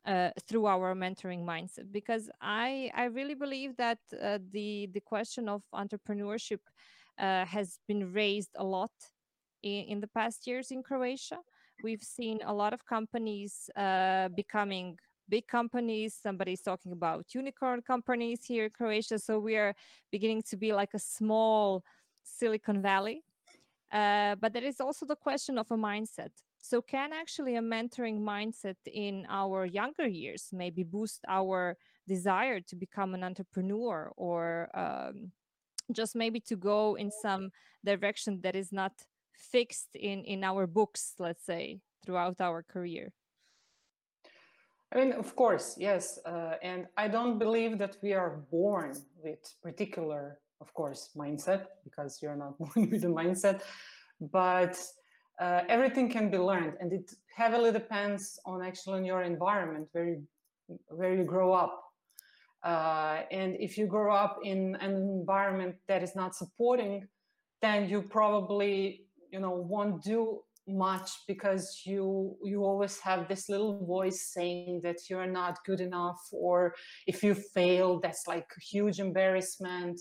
uh, 0.06 0.32
through 0.47 0.65
our 0.65 0.95
mentoring 0.95 1.43
mindset? 1.43 1.91
Because 1.91 2.30
i 2.41 2.91
i 2.95 3.06
really 3.06 3.36
believe 3.36 3.75
that 3.78 3.99
uh, 4.21 4.39
the 4.52 4.89
the 4.93 5.02
question 5.02 5.49
of 5.49 5.62
entrepreneurship 5.73 6.60
uh, 7.19 7.45
has 7.45 7.80
been 7.88 8.13
raised 8.13 8.52
a 8.56 8.63
lot 8.63 8.91
in, 9.62 9.84
in 9.86 9.99
the 9.99 10.08
past 10.08 10.47
years 10.47 10.71
in 10.71 10.82
croatia 10.82 11.38
we've 11.84 12.04
seen 12.04 12.39
a 12.46 12.54
lot 12.54 12.74
of 12.74 12.86
companies 12.86 13.70
uh, 13.76 14.30
becoming 14.30 14.98
big 15.30 15.48
companies. 15.48 16.18
Somebody's 16.22 16.62
talking 16.62 16.92
about 16.92 17.34
unicorn 17.34 17.82
companies 17.82 18.46
here 18.46 18.65
in 18.65 18.72
croatia. 18.72 19.20
So 19.20 19.39
we 19.39 19.56
are 19.56 19.76
beginning 20.12 20.44
to 20.50 20.58
be 20.58 20.74
like 20.74 20.94
a 20.94 21.00
small 21.00 21.84
silicon 22.24 22.82
valley. 22.82 23.24
Uh, 23.92 24.36
but 24.36 24.54
there 24.54 24.63
is 24.63 24.80
also 24.80 25.06
the 25.06 25.15
question 25.15 25.58
of 25.58 25.72
a 25.72 25.78
mindset. 25.78 26.30
So, 26.62 26.82
can 26.82 27.13
actually 27.13 27.56
a 27.56 27.62
mentoring 27.62 28.20
mindset 28.20 28.76
in 28.86 29.26
our 29.30 29.65
younger 29.65 30.08
years 30.08 30.50
maybe 30.52 30.84
boost 30.84 31.22
our 31.28 31.78
desire 32.08 32.60
to 32.60 32.76
become 32.76 33.15
an 33.15 33.24
entrepreneur 33.24 34.12
or 34.18 34.70
um, 34.74 35.32
just 35.92 36.15
maybe 36.15 36.39
to 36.42 36.56
go 36.56 36.96
in 36.96 37.12
some 37.12 37.52
direction 37.84 38.42
that 38.42 38.56
is 38.56 38.72
not 38.72 38.92
fixed 39.39 39.95
in, 39.95 40.23
in 40.23 40.43
our 40.43 40.67
books, 40.67 41.13
let's 41.19 41.45
say, 41.45 41.80
throughout 42.06 42.39
our 42.39 42.63
career? 42.63 43.12
I 44.93 44.97
mean, 44.99 45.13
of 45.13 45.36
course, 45.36 45.75
yes. 45.78 46.19
Uh, 46.25 46.54
and 46.63 46.88
I 46.97 47.08
don't 47.08 47.38
believe 47.38 47.78
that 47.78 47.97
we 48.02 48.13
are 48.13 48.41
born 48.52 48.95
with 49.23 49.54
particular 49.62 50.39
of 50.62 50.73
course, 50.73 51.10
mindset, 51.15 51.67
because 51.84 52.19
you're 52.21 52.36
not 52.36 52.58
born 52.60 52.89
with 52.89 53.04
a 53.04 53.08
mindset, 53.08 53.62
but 54.19 54.78
uh, 55.39 55.62
everything 55.69 56.10
can 56.10 56.30
be 56.30 56.38
learned 56.38 56.73
and 56.82 56.91
it 56.91 57.13
heavily 57.36 57.71
depends 57.71 58.39
on 58.45 58.62
actually 58.62 58.97
on 58.97 59.06
your 59.06 59.21
environment 59.21 59.88
where 59.93 60.08
you, 60.10 60.28
where 60.89 61.15
you 61.15 61.23
grow 61.23 61.54
up. 61.54 61.82
Uh, 62.63 63.21
and 63.32 63.56
if 63.58 63.78
you 63.78 63.88
grow 63.88 64.13
up 64.13 64.39
in 64.43 64.75
an 64.82 64.91
environment 64.91 65.75
that 65.88 66.04
is 66.04 66.13
not 66.13 66.36
supporting, 66.36 67.08
then 67.62 67.88
you 67.88 68.02
probably, 68.02 69.06
you 69.32 69.39
know, 69.39 69.52
won't 69.52 70.04
do 70.04 70.42
much 70.68 71.10
because 71.28 71.82
you 71.84 72.38
you 72.44 72.63
always 72.63 73.00
have 73.00 73.28
this 73.28 73.50
little 73.50 73.84
voice 73.86 74.28
saying 74.32 74.82
that 74.84 75.10
you're 75.10 75.26
not 75.26 75.58
good 75.65 75.82
enough 75.82 76.22
or 76.32 76.76
if 77.08 77.24
you 77.24 77.34
fail 77.34 78.00
that's 78.00 78.28
like 78.28 78.46
huge 78.62 79.00
embarrassment 79.00 80.00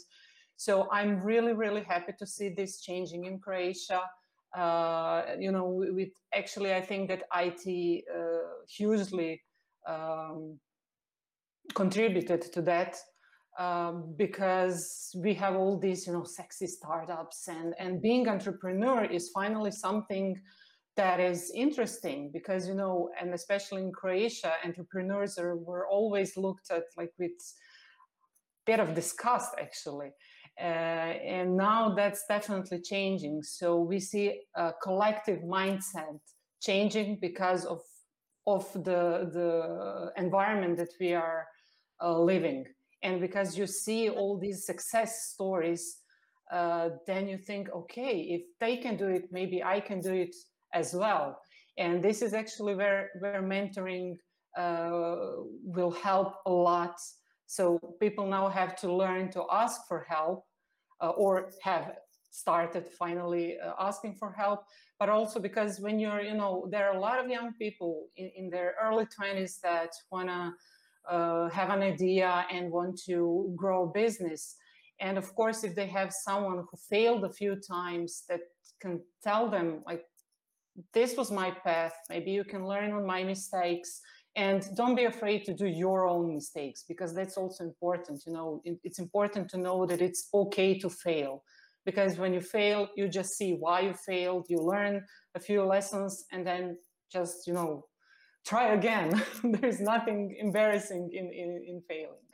so 0.59 0.89
I'm 0.91 1.21
really, 1.23 1.53
really 1.53 1.85
happy 1.85 2.13
to 2.19 2.27
see 2.27 2.49
this 2.49 2.81
changing 2.81 3.27
in 3.27 3.39
Croatia. 3.39 4.03
Uh, 4.57 5.23
you 5.39 5.53
know, 5.53 5.67
with 5.69 6.11
actually, 6.35 6.75
I 6.75 6.81
think 6.81 7.09
that 7.09 7.23
IT 7.33 8.05
uh, 8.13 8.65
hugely 8.69 9.41
um, 9.87 10.59
contributed 11.75 12.43
to 12.53 12.63
that 12.63 12.97
um, 13.59 14.15
because 14.17 15.11
we 15.17 15.35
have 15.35 15.55
all 15.57 15.79
these, 15.79 16.07
you 16.07 16.13
know, 16.13 16.25
sexy 16.25 16.67
startups 16.67 17.49
and 17.49 17.75
and 17.79 18.01
being 18.01 18.29
entrepreneur 18.29 19.05
is 19.05 19.31
finally 19.31 19.71
something 19.71 20.41
that 20.97 21.21
is 21.21 21.53
interesting 21.55 22.31
because 22.33 22.69
you 22.69 22.75
know, 22.75 23.11
and 23.21 23.35
especially 23.35 23.83
in 23.83 23.93
Croatia, 23.93 24.53
entrepreneurs 24.65 25.39
are 25.39 25.57
were 25.57 25.87
always 25.89 26.37
looked 26.37 26.71
at 26.71 26.85
like 26.97 27.13
with 27.19 27.39
bit 28.67 28.81
of 28.81 28.95
disgust 28.95 29.55
actually 29.59 30.11
uh, 30.61 30.65
and 30.65 31.57
now 31.57 31.95
that's 31.95 32.25
definitely 32.27 32.81
changing. 32.81 33.43
So 33.43 33.81
we 33.81 34.01
see 34.01 34.43
a 34.57 34.73
collective 34.83 35.41
mindset 35.41 36.19
changing 36.61 37.19
because 37.21 37.65
of 37.65 37.81
of 38.47 38.73
the 38.73 39.31
the 39.33 40.13
environment 40.17 40.79
that 40.79 40.93
we 40.99 41.13
are 41.15 41.47
uh, 42.03 42.19
living, 42.19 42.65
and 43.03 43.21
because 43.21 43.57
you 43.57 43.67
see 43.67 44.09
all 44.09 44.39
these 44.39 44.67
success 44.67 45.31
stories, 45.33 45.99
uh, 46.53 46.91
then 47.07 47.29
you 47.29 47.39
think, 47.39 47.69
okay, 47.71 48.21
if 48.21 48.43
they 48.61 48.77
can 48.77 48.97
do 48.97 49.09
it, 49.09 49.29
maybe 49.31 49.63
I 49.63 49.81
can 49.81 50.01
do 50.01 50.13
it 50.13 50.35
as 50.75 50.95
well. 50.95 51.41
And 51.77 52.03
this 52.03 52.23
is 52.23 52.35
actually 52.35 52.75
where 52.75 53.11
where 53.21 53.43
mentoring 53.43 54.17
uh, 54.57 55.17
will 55.63 55.93
help 55.93 56.35
a 56.47 56.51
lot. 56.51 56.97
So 57.47 57.79
people 58.01 58.27
now 58.27 58.49
have 58.49 58.75
to 58.77 58.93
learn 58.93 59.31
to 59.33 59.45
ask 59.51 59.87
for 59.87 60.05
help 60.09 60.45
uh, 61.01 61.11
or 61.11 61.51
have 61.63 61.93
started 62.31 62.89
finally 62.99 63.57
uh, 63.59 63.73
asking 63.79 64.15
for 64.15 64.33
help 64.33 64.65
but 64.99 65.09
also 65.09 65.41
because 65.41 65.81
when 65.81 65.99
you're 65.99 66.21
you 66.21 66.35
know 66.35 66.69
there 66.71 66.89
are 66.89 66.97
a 66.97 67.01
lot 67.01 67.19
of 67.23 67.31
young 67.31 67.53
people 67.55 68.09
in, 68.17 68.31
in 68.37 68.51
their 68.51 68.75
early 68.83 69.07
20s 69.07 69.61
that 69.61 69.91
want 70.11 70.29
to 70.29 70.53
uh, 71.09 71.49
have 71.51 71.71
an 71.71 71.83
idea 71.83 72.47
and 72.51 72.71
want 72.71 73.01
to 73.07 73.53
grow 73.57 73.87
business. 73.87 74.57
And 75.01 75.17
of 75.17 75.35
course 75.35 75.65
if 75.65 75.75
they 75.75 75.87
have 75.87 76.13
someone 76.13 76.59
who 76.59 76.77
failed 76.91 77.25
a 77.25 77.33
few 77.33 77.57
times 77.57 78.25
that 78.29 78.41
can 78.81 79.01
tell 79.23 79.51
them 79.51 79.83
like 79.87 80.05
this 80.93 81.17
was 81.17 81.31
my 81.31 81.51
path. 81.51 81.95
Maybe 82.09 82.31
you 82.31 82.45
can 82.45 82.67
learn 82.67 82.93
on 82.93 83.05
my 83.05 83.25
mistakes. 83.25 84.01
And 84.37 84.65
don't 84.77 84.95
be 84.95 85.05
afraid 85.05 85.45
to 85.47 85.55
do 85.55 85.67
your 85.67 86.07
own 86.07 86.33
mistakes 86.33 86.85
because 86.87 87.13
that's 87.13 87.37
also 87.37 87.65
important 87.65 88.23
you 88.27 88.33
know. 88.33 88.63
It's 88.85 89.01
important 89.01 89.49
to 89.51 89.59
know 89.59 89.87
that 89.87 90.01
it's 90.01 90.29
okay 90.33 90.79
to 90.79 90.89
fail 90.89 91.43
because 91.85 92.19
when 92.19 92.33
you 92.35 92.41
fail 92.41 92.89
you 92.97 93.09
just 93.09 93.31
see 93.31 93.55
why 93.55 93.81
you 93.81 93.95
failed. 93.95 94.47
You 94.49 94.59
learn 94.59 95.05
a 95.35 95.41
few 95.41 95.65
lessons 95.65 96.25
and 96.31 96.47
then 96.47 96.77
just 97.11 97.47
you 97.47 97.55
know 97.55 97.87
try 98.47 98.73
again 98.75 99.23
there's 99.45 99.81
nothing 99.81 100.37
embarrassing 100.39 101.11
in, 101.13 101.33
in 101.33 101.63
in 101.67 101.83
failing 101.89 102.25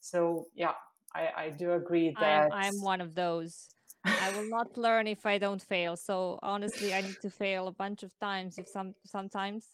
so 0.00 0.46
yeah 0.54 0.72
I, 1.14 1.28
I 1.44 1.50
do 1.50 1.72
agree 1.72 2.16
that 2.20 2.50
I'm, 2.52 2.74
I'm 2.74 2.82
one 2.82 3.00
of 3.00 3.14
those. 3.14 3.68
I 4.04 4.30
will 4.30 4.48
not 4.48 4.68
learn 4.76 5.06
if 5.06 5.26
I 5.26 5.38
don't 5.38 5.60
fail. 5.62 5.96
So 5.96 6.38
honestly, 6.42 6.94
I 6.94 7.02
need 7.02 7.20
to 7.20 7.30
fail 7.30 7.68
a 7.68 7.72
bunch 7.72 8.02
of 8.02 8.10
times 8.18 8.58
if 8.58 8.68
some 8.68 8.94
sometimes 9.04 9.66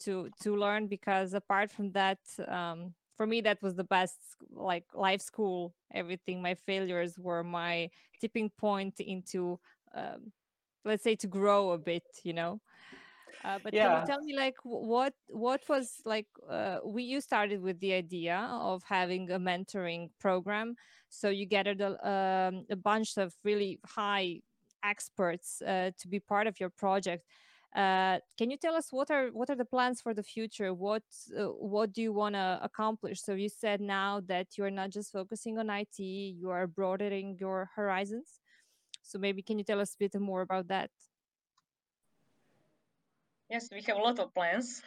to 0.00 0.30
to 0.42 0.56
learn 0.56 0.86
because 0.86 1.34
apart 1.34 1.70
from 1.70 1.92
that, 1.92 2.18
um, 2.46 2.94
for 3.16 3.26
me 3.26 3.40
that 3.42 3.60
was 3.62 3.74
the 3.74 3.84
best 3.84 4.18
like 4.50 4.84
life 4.94 5.20
school. 5.20 5.74
Everything 5.92 6.42
my 6.42 6.54
failures 6.54 7.18
were 7.18 7.42
my 7.42 7.90
tipping 8.20 8.50
point 8.50 9.00
into 9.00 9.58
um, 9.94 10.32
let's 10.84 11.02
say 11.02 11.16
to 11.16 11.26
grow 11.26 11.72
a 11.72 11.78
bit, 11.78 12.04
you 12.22 12.32
know. 12.32 12.60
Uh, 13.44 13.58
but 13.62 13.72
yeah. 13.72 13.88
can 13.88 14.00
you 14.00 14.06
tell 14.06 14.20
me 14.20 14.36
like 14.36 14.56
what 14.64 15.14
what 15.28 15.62
was 15.68 16.00
like 16.04 16.26
uh, 16.50 16.78
we 16.84 17.04
you 17.04 17.20
started 17.20 17.60
with 17.60 17.78
the 17.80 17.92
idea 17.92 18.36
of 18.50 18.82
having 18.82 19.30
a 19.30 19.38
mentoring 19.38 20.10
program. 20.18 20.74
So 21.08 21.30
you 21.30 21.46
gathered 21.46 21.80
a, 21.80 21.90
um, 22.06 22.66
a 22.70 22.76
bunch 22.76 23.16
of 23.16 23.32
really 23.44 23.80
high 23.86 24.40
experts 24.84 25.62
uh, 25.62 25.90
to 25.98 26.08
be 26.08 26.20
part 26.20 26.46
of 26.46 26.60
your 26.60 26.70
project. 26.70 27.24
Uh, 27.76 28.18
can 28.38 28.50
you 28.50 28.56
tell 28.56 28.74
us 28.74 28.88
what 28.90 29.10
are 29.10 29.28
what 29.28 29.50
are 29.50 29.56
the 29.56 29.64
plans 29.64 30.00
for 30.00 30.14
the 30.14 30.22
future? 30.22 30.72
What 30.72 31.02
uh, 31.38 31.44
what 31.44 31.92
do 31.92 32.02
you 32.02 32.12
want 32.12 32.34
to 32.34 32.58
accomplish? 32.62 33.22
So 33.22 33.34
you 33.34 33.48
said 33.48 33.80
now 33.80 34.20
that 34.26 34.56
you're 34.56 34.70
not 34.70 34.90
just 34.90 35.12
focusing 35.12 35.58
on 35.58 35.70
it 35.70 35.88
you 35.98 36.50
are 36.50 36.66
broadening 36.66 37.36
your 37.38 37.70
horizons. 37.76 38.40
So 39.02 39.18
maybe 39.18 39.42
can 39.42 39.58
you 39.58 39.64
tell 39.64 39.80
us 39.80 39.94
a 39.94 39.98
bit 39.98 40.20
more 40.20 40.40
about 40.40 40.68
that 40.68 40.90
Yes, 43.50 43.68
we 43.72 43.82
have 43.82 43.96
a 43.98 44.00
lot 44.02 44.18
of 44.18 44.32
plans. 44.34 44.82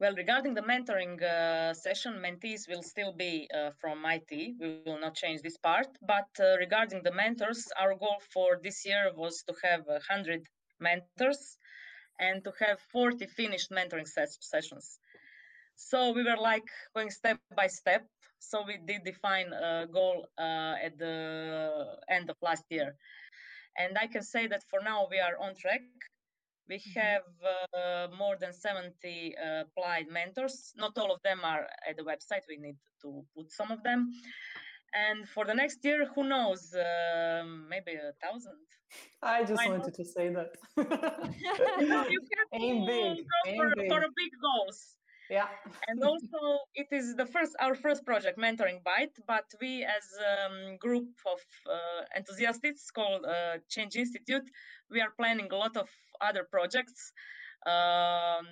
Well, 0.00 0.14
regarding 0.14 0.54
the 0.54 0.62
mentoring 0.62 1.22
uh, 1.22 1.74
session, 1.74 2.14
mentees 2.20 2.68
will 2.68 2.82
still 2.82 3.12
be 3.12 3.48
uh, 3.54 3.70
from 3.80 4.04
IT. 4.06 4.54
We 4.60 4.68
will 4.68 4.98
not 5.00 5.14
change 5.16 5.42
this 5.42 5.56
part. 5.58 5.86
But 6.02 6.28
uh, 6.40 6.56
regarding 6.58 7.02
the 7.02 7.12
mentors, 7.12 7.68
our 7.78 7.94
goal 7.94 8.18
for 8.32 8.58
this 8.62 8.84
year 8.86 9.12
was 9.14 9.42
to 9.44 9.54
have 9.62 9.86
100 9.86 10.46
mentors 10.80 11.58
and 12.20 12.44
to 12.44 12.52
have 12.60 12.80
40 12.80 13.26
finished 13.26 13.70
mentoring 13.70 14.06
ses- 14.08 14.38
sessions. 14.40 14.98
So 15.76 16.12
we 16.12 16.24
were 16.24 16.36
like 16.38 16.68
going 16.94 17.10
step 17.10 17.40
by 17.56 17.68
step. 17.68 18.06
So 18.40 18.62
we 18.64 18.78
did 18.78 19.04
define 19.04 19.52
a 19.52 19.86
goal 19.90 20.28
uh, 20.38 20.74
at 20.86 20.98
the 20.98 21.98
end 22.08 22.30
of 22.30 22.36
last 22.42 22.64
year. 22.70 22.96
And 23.78 23.98
I 23.98 24.06
can 24.06 24.22
say 24.22 24.46
that 24.48 24.62
for 24.70 24.80
now 24.80 25.08
we 25.10 25.18
are 25.18 25.36
on 25.38 25.54
track 25.56 25.82
we 26.68 26.76
mm-hmm. 26.76 27.00
have 27.00 27.22
uh, 27.74 28.16
more 28.16 28.36
than 28.38 28.52
70 28.52 29.34
uh, 29.36 29.62
applied 29.62 30.08
mentors. 30.10 30.72
Not 30.76 30.96
all 30.98 31.12
of 31.12 31.22
them 31.22 31.40
are 31.44 31.66
at 31.88 31.96
the 31.96 32.02
website. 32.02 32.42
We 32.48 32.58
need 32.58 32.76
to 33.02 33.24
put 33.34 33.50
some 33.50 33.70
of 33.70 33.82
them. 33.82 34.10
And 34.94 35.28
for 35.28 35.44
the 35.44 35.54
next 35.54 35.84
year, 35.84 36.06
who 36.14 36.24
knows? 36.24 36.74
Uh, 36.74 37.44
maybe 37.68 37.92
a 37.92 38.12
thousand. 38.24 38.56
I 39.22 39.42
just 39.42 39.56
Why 39.56 39.68
wanted 39.68 39.82
not? 39.82 39.94
to 39.94 40.04
say 40.04 40.28
that. 40.30 40.50
you 41.38 41.88
have 41.88 42.06
Aim 42.54 42.86
big. 42.86 43.18
Aim 43.46 43.56
for, 43.58 43.70
big. 43.76 43.88
for 43.90 44.00
big 44.00 44.32
goals 44.40 44.97
yeah 45.30 45.48
and 45.88 46.02
also 46.02 46.38
it 46.74 46.86
is 46.90 47.14
the 47.16 47.26
first 47.26 47.54
our 47.60 47.74
first 47.74 48.04
project 48.04 48.38
mentoring 48.38 48.80
byte 48.82 49.16
but 49.26 49.44
we 49.60 49.84
as 49.84 50.06
a 50.20 50.46
um, 50.46 50.76
group 50.78 51.08
of 51.26 51.40
uh, 51.70 52.02
enthusiasts 52.16 52.90
called 52.90 53.24
uh, 53.24 53.58
change 53.68 53.96
institute 53.96 54.48
we 54.90 55.00
are 55.00 55.12
planning 55.18 55.48
a 55.52 55.56
lot 55.56 55.76
of 55.76 55.88
other 56.20 56.44
projects 56.50 57.12
um, 57.66 58.46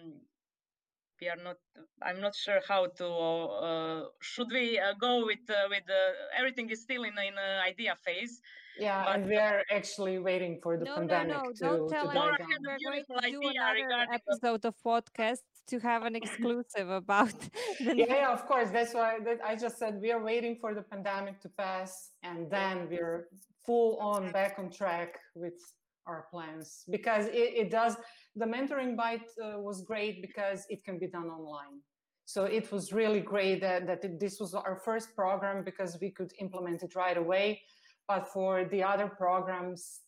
we 1.21 1.29
are 1.29 1.43
not 1.43 1.57
i'm 2.03 2.21
not 2.21 2.35
sure 2.35 2.61
how 2.69 2.87
to 2.87 3.07
uh, 3.07 4.01
should 4.21 4.51
we 4.53 4.79
uh, 4.79 4.93
go 5.01 5.25
with 5.25 5.45
uh, 5.49 5.69
with 5.71 5.85
uh, 5.89 6.39
everything 6.39 6.69
is 6.71 6.83
still 6.83 7.05
in 7.05 7.15
in 7.19 7.35
an 7.39 7.61
idea 7.67 7.97
phase 8.05 8.41
yeah 8.79 9.05
but, 9.05 9.17
and 9.17 9.27
we 9.27 9.37
are 9.37 9.63
actually 9.73 10.19
waiting 10.19 10.59
for 10.63 10.77
the 10.77 10.85
no, 10.85 10.97
pandemic 10.97 11.37
no, 11.37 11.43
no. 11.43 11.53
to, 11.53 11.65
Don't 11.65 11.89
tell 11.89 12.09
to 12.09 12.15
die 12.15 12.37
we're 12.67 12.79
going 12.85 13.05
to 13.09 13.31
do 13.31 13.41
another 13.49 14.13
episode 14.13 14.65
of 14.67 14.75
podcast 14.85 15.56
to 15.67 15.79
have 15.81 16.03
an 16.05 16.15
exclusive 16.17 16.89
about 16.91 17.35
yeah, 17.81 17.93
yeah 17.97 18.33
of 18.33 18.47
course 18.47 18.71
that's 18.71 18.95
why 18.95 19.19
that 19.25 19.39
i 19.45 19.55
just 19.55 19.79
said 19.79 20.01
we 20.01 20.11
are 20.13 20.23
waiting 20.23 20.57
for 20.61 20.75
the 20.75 20.83
pandemic 20.83 21.41
to 21.41 21.49
pass 21.49 22.11
and 22.23 22.51
then 22.51 22.89
we're 22.91 23.29
full 23.65 23.97
on 23.99 24.31
back 24.33 24.55
on 24.59 24.71
track 24.71 25.19
with 25.35 25.59
our 26.07 26.27
plans 26.31 26.85
because 26.91 27.27
it, 27.27 27.51
it 27.63 27.71
does 27.71 27.97
the 28.37 28.45
mentoring 28.47 28.97
byte 28.97 29.29
uh, 29.43 29.59
was 29.59 29.83
great 29.83 30.23
because 30.23 30.67
it 30.69 30.85
can 30.85 30.99
be 30.99 31.07
done 31.07 31.27
online. 31.27 31.81
So 32.27 32.45
it 32.45 32.71
was 32.71 32.93
really 32.93 33.21
great 33.21 33.61
that, 33.61 33.87
that 33.87 34.05
it, 34.05 34.21
this 34.21 34.39
was 34.41 34.55
our 34.55 34.77
first 34.85 35.15
program 35.17 35.65
because 35.65 35.99
we 36.01 36.11
could 36.11 36.33
implement 36.39 36.83
it 36.83 36.95
right 36.95 37.17
away 37.17 37.63
but 38.09 38.29
for 38.29 38.65
the 38.65 38.83
other 38.83 39.09
programs 39.09 40.01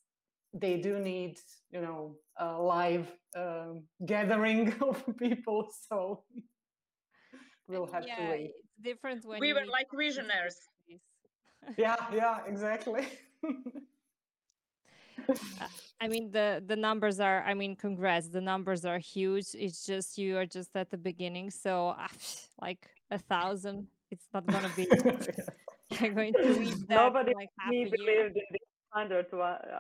they 0.61 0.77
do 0.79 0.99
need 0.99 1.39
you 1.71 1.81
know 1.81 2.17
a 2.39 2.53
live 2.53 3.07
um, 3.37 3.83
gathering 4.07 4.75
of 4.83 5.03
people 5.19 5.69
so 5.89 6.25
we'll 7.69 7.87
have 7.87 8.05
yeah, 8.07 8.17
to 8.17 8.31
wait. 8.31 8.51
it's 8.59 8.79
different 8.83 9.25
when 9.25 9.41
we 9.41 9.53
were 9.53 9.67
like 9.71 9.89
visionaries. 9.95 10.57
yeah 11.77 11.97
yeah 12.13 12.39
exactly. 12.47 13.07
I 16.01 16.09
mean 16.09 16.31
the 16.31 16.63
the 16.65 16.77
numbers 16.77 17.21
are 17.21 17.43
I 17.45 17.55
mean 17.55 17.77
congrats 17.77 18.29
the 18.29 18.41
numbers 18.41 18.85
are 18.85 18.99
huge. 18.99 19.49
It's 19.55 19.85
just 19.85 20.17
you 20.17 20.39
are 20.39 20.47
just 20.47 20.71
at 20.77 20.91
the 20.91 20.97
beginning 20.97 21.51
so 21.51 21.95
like 22.61 22.89
a 23.11 23.19
thousand 23.19 23.89
it's 24.11 24.27
not 24.33 24.47
gonna 24.47 24.71
be 24.77 24.89
you're 25.91 26.13
going 26.13 26.33
to 26.35 26.53
reach 26.55 26.75
that 26.89 26.97
nobody 26.97 27.35
like 27.35 27.51
me 27.69 27.85
believed 27.85 28.37
in 28.37 28.59
this 28.95 29.01
hundred 29.01 29.27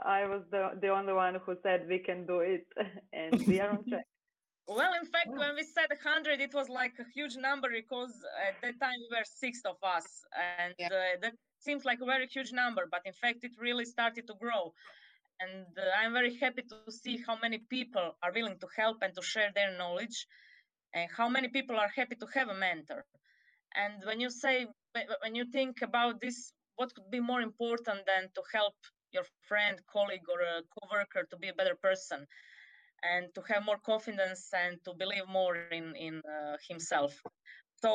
I 0.04 0.26
was 0.26 0.42
the 0.50 0.70
the 0.80 0.88
only 0.88 1.12
one 1.12 1.36
who 1.44 1.56
said 1.62 1.86
we 1.88 1.98
can 1.98 2.26
do 2.26 2.40
it 2.40 2.66
and 3.12 3.46
we 3.46 3.60
are 3.60 3.70
on 3.70 3.84
track. 3.88 4.04
Well 4.70 4.92
in 5.00 5.06
fact 5.06 5.28
when 5.30 5.54
we 5.56 5.62
said 5.62 5.88
100 5.88 6.40
it 6.40 6.52
was 6.52 6.68
like 6.68 6.92
a 6.98 7.04
huge 7.14 7.36
number 7.36 7.70
because 7.70 8.12
at 8.46 8.60
that 8.60 8.78
time 8.78 8.98
we 9.10 9.16
were 9.16 9.24
six 9.24 9.62
of 9.64 9.76
us 9.82 10.06
and 10.36 10.74
yeah. 10.78 10.88
uh, 10.88 11.16
that 11.22 11.32
seems 11.58 11.86
like 11.86 12.00
a 12.02 12.04
very 12.04 12.26
huge 12.26 12.52
number 12.52 12.86
but 12.90 13.00
in 13.06 13.14
fact 13.14 13.44
it 13.44 13.52
really 13.58 13.86
started 13.86 14.26
to 14.26 14.34
grow. 14.38 14.74
And 15.40 15.66
uh, 15.78 15.82
i'm 15.98 16.12
very 16.12 16.36
happy 16.36 16.62
to 16.68 16.92
see 16.92 17.22
how 17.26 17.38
many 17.40 17.58
people 17.70 18.16
are 18.22 18.32
willing 18.34 18.58
to 18.58 18.68
help 18.76 18.98
and 19.00 19.14
to 19.14 19.22
share 19.22 19.50
their 19.54 19.72
knowledge 19.78 20.26
and 20.92 21.08
how 21.16 21.28
many 21.30 21.48
people 21.48 21.76
are 21.76 21.92
happy 21.96 22.16
to 22.16 22.26
have 22.34 22.48
a 22.50 22.54
mentor. 22.54 23.06
And 23.74 24.04
when 24.04 24.20
you 24.20 24.30
say 24.30 24.66
when 25.22 25.34
you 25.34 25.46
think 25.50 25.80
about 25.80 26.20
this 26.20 26.52
what 26.78 26.94
could 26.94 27.10
be 27.10 27.20
more 27.20 27.40
important 27.40 28.00
than 28.06 28.28
to 28.34 28.42
help 28.52 28.74
your 29.12 29.24
friend 29.48 29.80
colleague 29.90 30.28
or 30.28 30.40
a 30.40 30.62
coworker 30.74 31.26
to 31.30 31.36
be 31.36 31.48
a 31.48 31.54
better 31.54 31.76
person 31.76 32.26
and 33.02 33.26
to 33.34 33.42
have 33.48 33.64
more 33.64 33.78
confidence 33.78 34.50
and 34.52 34.78
to 34.84 34.92
believe 34.94 35.26
more 35.28 35.56
in 35.70 35.94
in 35.96 36.20
uh, 36.24 36.56
himself. 36.68 37.12
So 37.82 37.90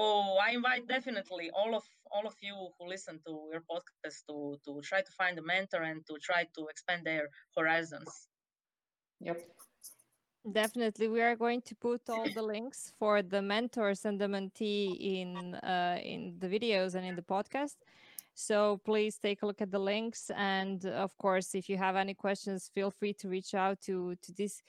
i 0.48 0.52
invite 0.52 0.88
definitely 0.88 1.52
all 1.54 1.76
of 1.76 1.84
all 2.12 2.26
of 2.26 2.36
you 2.42 2.56
who 2.78 2.88
listen 2.88 3.20
to 3.26 3.34
your 3.52 3.64
podcast 3.72 4.18
to 4.30 4.58
to 4.66 4.82
try 4.82 5.02
to 5.02 5.12
find 5.12 5.38
a 5.40 5.44
mentor 5.44 5.82
and 5.84 6.06
to 6.08 6.14
try 6.22 6.48
to 6.56 6.68
expand 6.68 7.02
their 7.06 7.28
horizons. 7.58 8.28
Yep. 9.20 9.38
Definitely. 10.52 11.08
We 11.08 11.22
are 11.22 11.38
going 11.38 11.62
to 11.62 11.76
put 11.76 12.10
all 12.10 12.30
the 12.30 12.42
links 12.42 12.92
for 13.00 13.22
the 13.22 13.42
mentors 13.42 14.04
and 14.04 14.20
the 14.20 14.28
mentee 14.28 14.98
in 15.00 15.56
uh, 15.56 15.98
in 16.04 16.36
the 16.40 16.48
videos 16.48 16.96
and 16.96 17.06
in 17.06 17.16
the 17.16 17.22
podcast 17.22 17.78
so 18.34 18.80
please 18.86 19.18
take 19.18 19.42
a 19.42 19.46
look 19.46 19.62
at 19.62 19.72
the 19.72 19.80
links 19.80 20.32
and 20.36 20.86
of 20.86 21.16
course 21.18 21.56
if 21.56 21.70
you 21.70 21.78
have 21.78 21.96
any 21.96 22.14
questions 22.14 22.70
feel 22.74 22.92
free 22.92 23.14
to 23.14 23.30
reach 23.30 23.54
out 23.54 23.80
to 23.82 24.16
to 24.22 24.32
these 24.34 24.62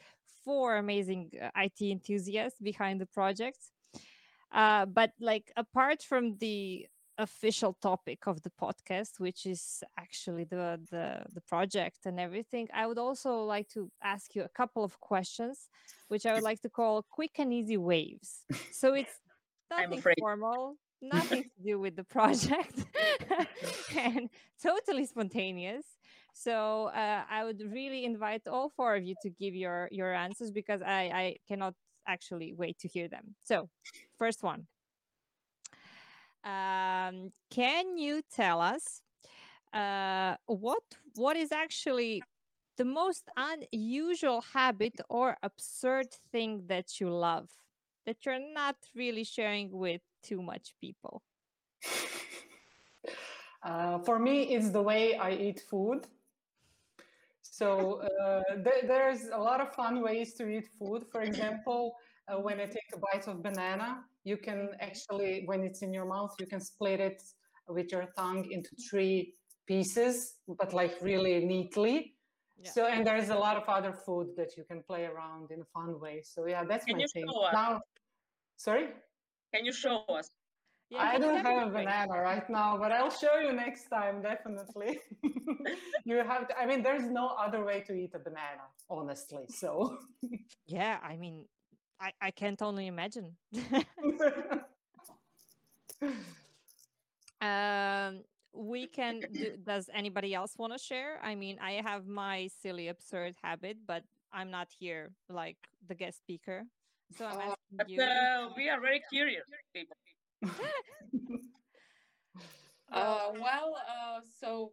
four 0.44 0.76
amazing 0.76 1.30
uh, 1.42 1.62
it 1.62 1.72
enthusiasts 1.80 2.60
behind 2.60 3.00
the 3.00 3.06
project 3.06 3.58
uh, 4.52 4.86
but 4.86 5.10
like 5.20 5.50
apart 5.56 6.02
from 6.02 6.36
the 6.38 6.86
official 7.18 7.76
topic 7.80 8.26
of 8.26 8.42
the 8.42 8.50
podcast, 8.50 9.18
which 9.20 9.46
is 9.46 9.82
actually 9.98 10.44
the, 10.44 10.80
the 10.90 11.22
the 11.32 11.40
project 11.42 12.06
and 12.06 12.18
everything, 12.18 12.68
I 12.74 12.86
would 12.86 12.98
also 12.98 13.44
like 13.44 13.68
to 13.70 13.90
ask 14.02 14.34
you 14.34 14.42
a 14.42 14.48
couple 14.48 14.84
of 14.84 14.98
questions, 15.00 15.68
which 16.08 16.26
I 16.26 16.34
would 16.34 16.42
like 16.42 16.60
to 16.62 16.68
call 16.68 17.04
quick 17.10 17.32
and 17.38 17.52
easy 17.52 17.76
waves. 17.76 18.44
So 18.72 18.94
it's 18.94 19.12
nothing 19.70 20.02
formal, 20.18 20.76
nothing 21.02 21.44
to 21.44 21.62
do 21.64 21.78
with 21.78 21.96
the 21.96 22.04
project 22.04 22.84
and 23.96 24.28
totally 24.62 25.06
spontaneous. 25.06 25.84
So 26.32 26.86
uh, 26.86 27.22
I 27.30 27.44
would 27.44 27.62
really 27.72 28.04
invite 28.04 28.48
all 28.48 28.68
four 28.68 28.96
of 28.96 29.04
you 29.04 29.14
to 29.22 29.30
give 29.30 29.54
your 29.54 29.88
your 29.92 30.12
answers 30.12 30.50
because 30.50 30.82
I 30.82 31.02
I 31.22 31.36
cannot 31.48 31.74
actually 32.06 32.52
wait 32.54 32.78
to 32.80 32.88
hear 32.88 33.08
them. 33.08 33.34
So 33.44 33.68
first 34.18 34.42
one. 34.42 34.66
Um, 36.44 37.32
can 37.50 37.96
you 37.96 38.20
tell 38.30 38.60
us 38.60 39.00
uh, 39.72 40.36
what 40.46 40.82
what 41.14 41.36
is 41.36 41.52
actually 41.52 42.22
the 42.76 42.84
most 42.84 43.24
unusual 43.36 44.42
habit 44.52 45.00
or 45.08 45.36
absurd 45.42 46.08
thing 46.32 46.64
that 46.66 47.00
you 47.00 47.08
love 47.08 47.48
that 48.06 48.24
you're 48.24 48.52
not 48.52 48.76
really 48.94 49.24
sharing 49.24 49.70
with 49.70 50.00
too 50.22 50.42
much 50.42 50.74
people? 50.80 51.22
Uh, 53.64 53.98
for 54.00 54.18
me, 54.18 54.54
it's 54.54 54.68
the 54.68 54.82
way 54.82 55.16
I 55.16 55.30
eat 55.32 55.58
food. 55.70 56.06
So 57.40 58.02
uh, 58.02 58.42
th- 58.62 58.84
there's 58.86 59.28
a 59.32 59.38
lot 59.38 59.60
of 59.60 59.72
fun 59.74 60.02
ways 60.02 60.34
to 60.34 60.46
eat 60.46 60.68
food. 60.78 61.04
For 61.10 61.22
example, 61.22 61.94
uh, 62.28 62.36
when 62.36 62.60
I 62.60 62.66
take 62.66 62.90
a 62.94 62.98
bite 62.98 63.26
of 63.26 63.42
banana, 63.42 64.04
you 64.24 64.36
can 64.36 64.70
actually, 64.80 65.44
when 65.46 65.62
it's 65.62 65.82
in 65.82 65.92
your 65.92 66.04
mouth, 66.04 66.34
you 66.38 66.46
can 66.46 66.60
split 66.60 67.00
it 67.00 67.22
with 67.68 67.90
your 67.90 68.06
tongue 68.18 68.44
into 68.50 68.70
three 68.90 69.34
pieces, 69.66 70.34
but 70.46 70.74
like 70.74 70.96
really 71.00 71.44
neatly. 71.44 72.13
Yeah. 72.62 72.70
So, 72.70 72.86
and 72.86 73.06
there's 73.06 73.30
a 73.30 73.34
lot 73.34 73.56
of 73.56 73.64
other 73.68 73.92
food 73.92 74.28
that 74.36 74.56
you 74.56 74.64
can 74.64 74.82
play 74.82 75.04
around 75.04 75.50
in 75.50 75.60
a 75.60 75.64
fun 75.64 75.98
way. 76.00 76.22
So, 76.24 76.46
yeah, 76.46 76.64
that's 76.64 76.84
can 76.84 76.96
my 76.96 77.04
thing. 77.12 77.26
Now, 77.52 77.80
sorry? 78.56 78.88
Can 79.52 79.64
you 79.64 79.72
show 79.72 80.04
us? 80.08 80.30
Yeah, 80.90 81.02
I 81.02 81.18
don't 81.18 81.44
have 81.44 81.68
a 81.68 81.70
banana 81.70 82.20
right 82.20 82.48
now, 82.48 82.76
but 82.76 82.92
I'll 82.92 83.10
show 83.10 83.38
you 83.38 83.52
next 83.52 83.88
time, 83.88 84.22
definitely. 84.22 85.00
you 86.04 86.16
have, 86.16 86.48
to, 86.48 86.58
I 86.58 86.66
mean, 86.66 86.82
there's 86.82 87.08
no 87.10 87.28
other 87.38 87.64
way 87.64 87.82
to 87.86 87.94
eat 87.94 88.12
a 88.14 88.18
banana, 88.18 88.66
honestly. 88.88 89.46
So, 89.48 89.98
yeah, 90.66 90.98
I 91.02 91.16
mean, 91.16 91.46
I, 92.00 92.12
I 92.20 92.30
can't 92.30 92.60
only 92.62 92.86
imagine. 92.86 93.36
um, 93.56 93.84
we 98.54 98.86
can 98.86 99.22
do, 99.32 99.56
does 99.62 99.90
anybody 99.92 100.34
else 100.34 100.54
want 100.56 100.72
to 100.72 100.78
share? 100.78 101.18
I 101.22 101.34
mean 101.34 101.58
i 101.60 101.72
have 101.72 102.06
my 102.06 102.48
silly 102.62 102.88
absurd 102.88 103.34
habit 103.42 103.78
but 103.86 104.02
i'm 104.32 104.50
not 104.50 104.68
here 104.78 105.12
like 105.28 105.56
the 105.86 105.94
guest 105.94 106.18
speaker 106.18 106.64
so 107.16 107.26
i'm 107.26 107.50
uh, 107.50 107.84
you. 107.86 108.02
uh, 108.02 108.48
we 108.56 108.68
are 108.68 108.80
very 108.80 109.02
curious 109.10 109.44
people 109.72 109.96
uh, 112.92 113.30
well 113.32 113.76
uh, 113.88 114.20
so 114.40 114.72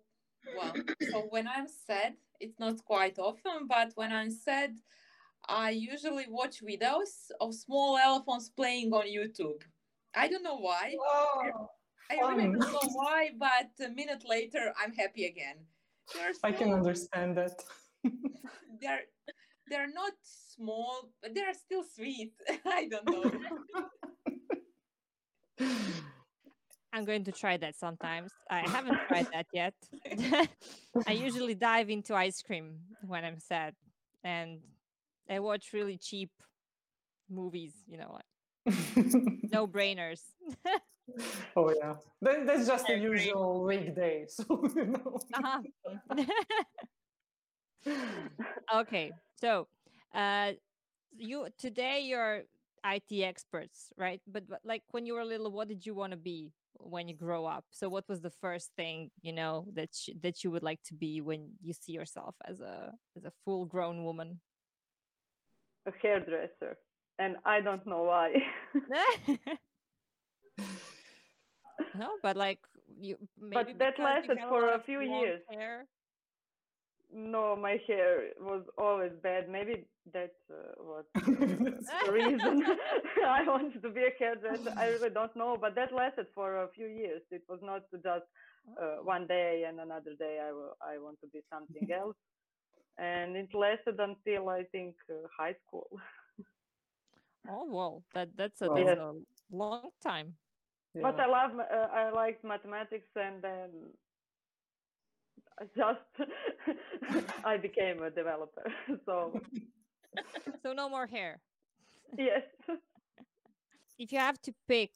well 0.56 0.74
so 1.12 1.28
when 1.30 1.48
i'm 1.48 1.68
sad 1.68 2.14
it's 2.40 2.60
not 2.60 2.84
quite 2.86 3.18
often 3.20 3.68
but 3.68 3.92
when 3.96 4.12
i'm 4.12 4.32
sad 4.32 4.72
i 5.48 5.70
usually 5.70 6.26
watch 6.30 6.62
videos 6.64 7.32
of 7.40 7.54
small 7.54 7.98
elephants 7.98 8.50
playing 8.50 8.92
on 8.94 9.06
youtube. 9.06 9.62
I 10.14 10.28
don't 10.28 10.44
know 10.44 10.58
why 10.58 10.94
I 12.12 12.16
really 12.32 12.43
don't 12.43 12.59
know 12.59 12.80
why, 12.93 13.30
but 13.38 13.70
a 13.86 13.89
minute 13.89 14.24
later, 14.28 14.74
I'm 14.82 14.93
happy 14.93 15.26
again. 15.26 15.55
Still, 16.07 16.24
I 16.43 16.51
can 16.51 16.74
understand 16.74 17.38
that. 17.38 17.62
they're 18.82 19.01
they're 19.70 19.91
not 19.93 20.14
small, 20.24 21.09
but 21.22 21.34
they're 21.34 21.53
still 21.53 21.84
sweet. 21.84 22.34
I 22.66 22.89
don't 22.89 23.09
know. 23.09 23.32
I'm 26.93 27.05
going 27.05 27.24
to 27.24 27.32
try 27.32 27.55
that 27.55 27.78
sometimes. 27.78 28.32
I 28.49 28.68
haven't 28.68 28.99
tried 29.07 29.28
that 29.32 29.45
yet. 29.53 29.74
I 31.07 31.14
usually 31.14 31.55
dive 31.55 31.89
into 31.89 32.14
ice 32.16 32.41
cream 32.41 32.80
when 33.07 33.24
I'm 33.24 33.39
sad, 33.39 33.76
and 34.26 34.59
I 35.30 35.39
watch 35.39 35.72
really 35.72 35.97
cheap 35.97 36.32
movies. 37.30 37.74
You 37.88 37.99
know, 37.99 38.20
like 38.20 38.26
no 39.53 39.68
brainers 39.68 40.22
oh 41.55 41.74
yeah, 41.82 41.95
then 42.22 42.45
that's 42.45 42.68
just 42.68 42.89
a 42.89 42.97
usual 42.97 43.64
weekday. 43.64 44.26
So 44.30 44.43
you 44.76 44.86
know. 44.86 45.20
Uh-huh. 45.34 45.62
okay, 48.82 49.12
so 49.39 49.68
uh, 50.14 50.51
you 51.18 51.47
today 51.57 52.01
you're 52.01 52.43
IT 52.86 53.24
experts, 53.24 53.91
right? 53.97 54.22
But, 54.28 54.47
but 54.49 54.59
like 54.64 54.84
when 54.91 55.05
you 55.05 55.14
were 55.14 55.26
little, 55.26 55.51
what 55.51 55.68
did 55.68 55.86
you 55.86 55.93
want 55.93 56.12
to 56.12 56.18
be 56.18 56.51
when 56.78 57.07
you 57.07 57.16
grow 57.16 57.45
up? 57.45 57.66
So 57.72 57.89
what 57.89 58.07
was 58.09 58.22
the 58.22 58.32
first 58.41 58.72
thing 58.76 59.12
you 59.22 59.34
know 59.34 59.68
that 59.74 59.89
sh- 59.93 60.18
that 60.22 60.43
you 60.43 60.51
would 60.51 60.64
like 60.64 60.82
to 60.86 60.93
be 60.93 61.22
when 61.22 61.49
you 61.62 61.74
see 61.74 61.91
yourself 61.91 62.36
as 62.45 62.59
a 62.62 62.93
as 63.18 63.26
a 63.26 63.32
full 63.45 63.66
grown 63.66 64.03
woman? 64.03 64.39
A 65.88 65.91
hairdresser, 66.01 66.78
and 67.18 67.38
I 67.45 67.62
don't 67.62 67.86
know 67.88 68.03
why 68.03 68.36
no 71.98 72.10
but 72.22 72.36
like 72.38 72.60
you 73.00 73.18
but 73.38 73.68
that 73.80 74.00
lasted 74.00 74.38
for 74.50 74.70
a, 74.70 74.78
a 74.78 74.84
few 74.84 75.02
years. 75.02 75.42
hair. 75.50 75.86
no 77.14 77.56
my 77.56 77.78
hair 77.88 78.30
was 78.39 78.64
always 78.78 79.12
bad. 79.24 79.50
Maybe 79.50 79.86
that's 80.14 80.42
uh, 80.50 80.74
what 80.80 81.06
the 81.16 82.12
reason 82.12 82.64
i 83.28 83.44
wanted 83.48 83.82
to 83.82 83.89
be 83.89 84.02
a 84.02 84.14
hairdresser 84.18 84.74
i 84.78 84.88
really 84.88 85.10
don't 85.20 85.36
know 85.36 85.58
but 85.60 85.76
that 85.76 85.94
lasted 85.94 86.26
for 86.34 86.64
a 86.64 86.68
few 86.70 86.88
years. 86.88 87.22
It 87.32 87.44
was 87.48 87.60
not 87.62 87.84
just 87.92 88.06
uh, 88.06 88.82
oh. 88.82 89.00
one 89.04 89.28
day 89.28 89.66
and 89.68 89.80
another 89.80 90.16
day 90.18 90.39
I, 90.48 90.52
will, 90.52 90.76
I 90.82 90.98
want 90.98 91.20
to 91.22 91.28
be 91.28 91.39
something 91.52 91.88
else. 91.92 92.16
And 92.98 93.36
it 93.36 93.50
lasted 93.54 94.00
until 94.00 94.50
i 94.50 94.64
think 94.72 94.96
uh, 95.10 95.28
high 95.38 95.56
school. 95.66 95.89
Oh 97.50 97.66
well 97.70 98.04
that 98.14 98.30
that's 98.36 98.62
a, 98.62 98.70
that's 98.76 99.00
a 99.00 99.14
long 99.52 99.89
time 100.04 100.36
yeah. 100.94 101.02
But 101.02 101.20
I 101.20 101.28
love, 101.28 101.52
uh, 101.60 101.88
I 101.94 102.12
liked 102.12 102.44
mathematics, 102.44 103.10
and 103.16 103.42
then 103.42 103.70
I 105.60 105.66
just 105.76 107.20
I 107.46 107.58
became 107.58 108.02
a 108.02 108.10
developer. 108.10 108.72
So, 109.06 109.39
so 110.64 110.74
no 110.74 110.89
more 110.89 111.08
hair. 111.08 111.39
Yes. 112.18 112.44
if 113.98 114.12
you 114.12 114.20
have 114.20 114.42
to 114.42 114.54
pick 114.68 114.92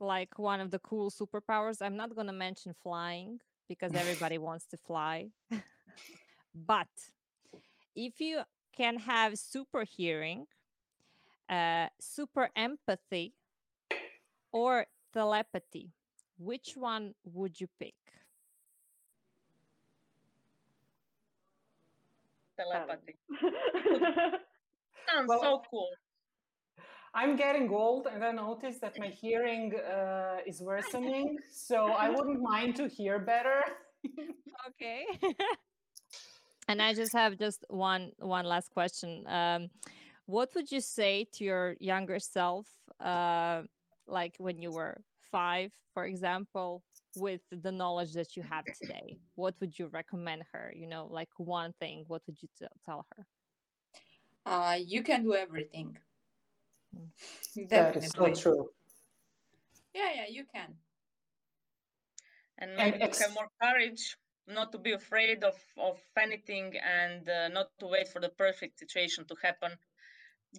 like 0.00 0.38
one 0.38 0.60
of 0.60 0.70
the 0.70 0.80
cool 0.80 1.10
superpowers, 1.10 1.80
I'm 1.80 1.96
not 1.96 2.14
gonna 2.16 2.32
mention 2.32 2.74
flying 2.82 3.40
because 3.68 3.94
everybody 3.94 4.38
wants 4.48 4.66
to 4.66 4.76
fly. 4.76 5.28
but 6.54 6.88
if 7.94 8.20
you 8.20 8.42
can 8.76 8.98
have 8.98 9.38
super 9.38 9.84
hearing, 9.84 10.46
uh, 11.48 11.86
super 12.00 12.50
empathy, 12.56 13.34
or 14.52 14.86
telepathy, 15.14 15.90
which 16.38 16.74
one 16.76 17.14
would 17.24 17.60
you 17.60 17.68
pick? 17.78 17.94
Telepathy. 22.58 23.16
Sounds 25.08 25.28
well, 25.28 25.40
so 25.40 25.62
cool. 25.70 25.88
I'm 27.14 27.36
getting 27.36 27.70
old 27.70 28.08
and 28.12 28.24
I 28.24 28.32
noticed 28.32 28.80
that 28.80 28.98
my 28.98 29.06
hearing 29.06 29.72
uh, 29.74 30.38
is 30.46 30.60
worsening, 30.60 31.36
so 31.52 31.86
I 31.86 32.08
wouldn't 32.14 32.42
mind 32.42 32.74
to 32.76 32.88
hear 32.88 33.20
better. 33.20 33.62
okay. 34.68 35.04
and 36.68 36.82
I 36.82 36.92
just 36.92 37.12
have 37.12 37.38
just 37.38 37.64
one 37.68 38.10
one 38.18 38.44
last 38.44 38.70
question. 38.72 39.24
Um, 39.28 39.70
what 40.26 40.50
would 40.54 40.72
you 40.72 40.80
say 40.80 41.26
to 41.34 41.44
your 41.44 41.76
younger 41.78 42.18
self 42.18 42.66
uh, 42.98 43.62
like 44.06 44.34
when 44.38 44.60
you 44.60 44.70
were 44.70 45.00
five, 45.30 45.70
for 45.92 46.04
example, 46.06 46.82
with 47.16 47.40
the 47.50 47.72
knowledge 47.72 48.12
that 48.14 48.36
you 48.36 48.42
have 48.42 48.64
today? 48.78 49.18
What 49.34 49.54
would 49.60 49.78
you 49.78 49.88
recommend 49.88 50.42
her? 50.52 50.72
You 50.74 50.86
know, 50.86 51.06
like 51.10 51.28
one 51.36 51.72
thing, 51.80 52.04
what 52.08 52.22
would 52.26 52.40
you 52.42 52.48
t- 52.58 52.66
tell 52.84 53.06
her? 53.16 53.26
Uh, 54.46 54.78
you 54.84 55.02
can 55.02 55.22
do 55.22 55.34
everything. 55.34 55.96
Mm. 56.94 57.08
That 57.70 57.96
is 57.96 58.10
so 58.10 58.32
true. 58.34 58.70
Yeah, 59.94 60.10
yeah, 60.14 60.26
you 60.28 60.44
can. 60.52 60.74
And 62.58 62.76
maybe 62.76 62.98
and 63.00 63.14
have 63.14 63.34
more 63.34 63.48
courage, 63.62 64.16
not 64.46 64.72
to 64.72 64.78
be 64.78 64.92
afraid 64.92 65.44
of, 65.44 65.56
of 65.76 65.98
anything 66.16 66.74
and 66.76 67.28
uh, 67.28 67.48
not 67.48 67.68
to 67.78 67.86
wait 67.86 68.08
for 68.08 68.20
the 68.20 68.28
perfect 68.28 68.78
situation 68.78 69.24
to 69.26 69.36
happen. 69.42 69.72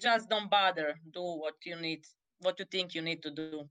Just 0.02 0.30
don't 0.30 0.50
bother. 0.50 0.96
Do 1.14 1.22
what 1.22 1.56
you 1.64 1.76
need 1.76 2.06
what 2.42 2.60
you 2.60 2.66
think 2.66 2.94
you 2.96 3.02
need 3.02 3.22
to 3.24 3.32
do. 3.32 3.70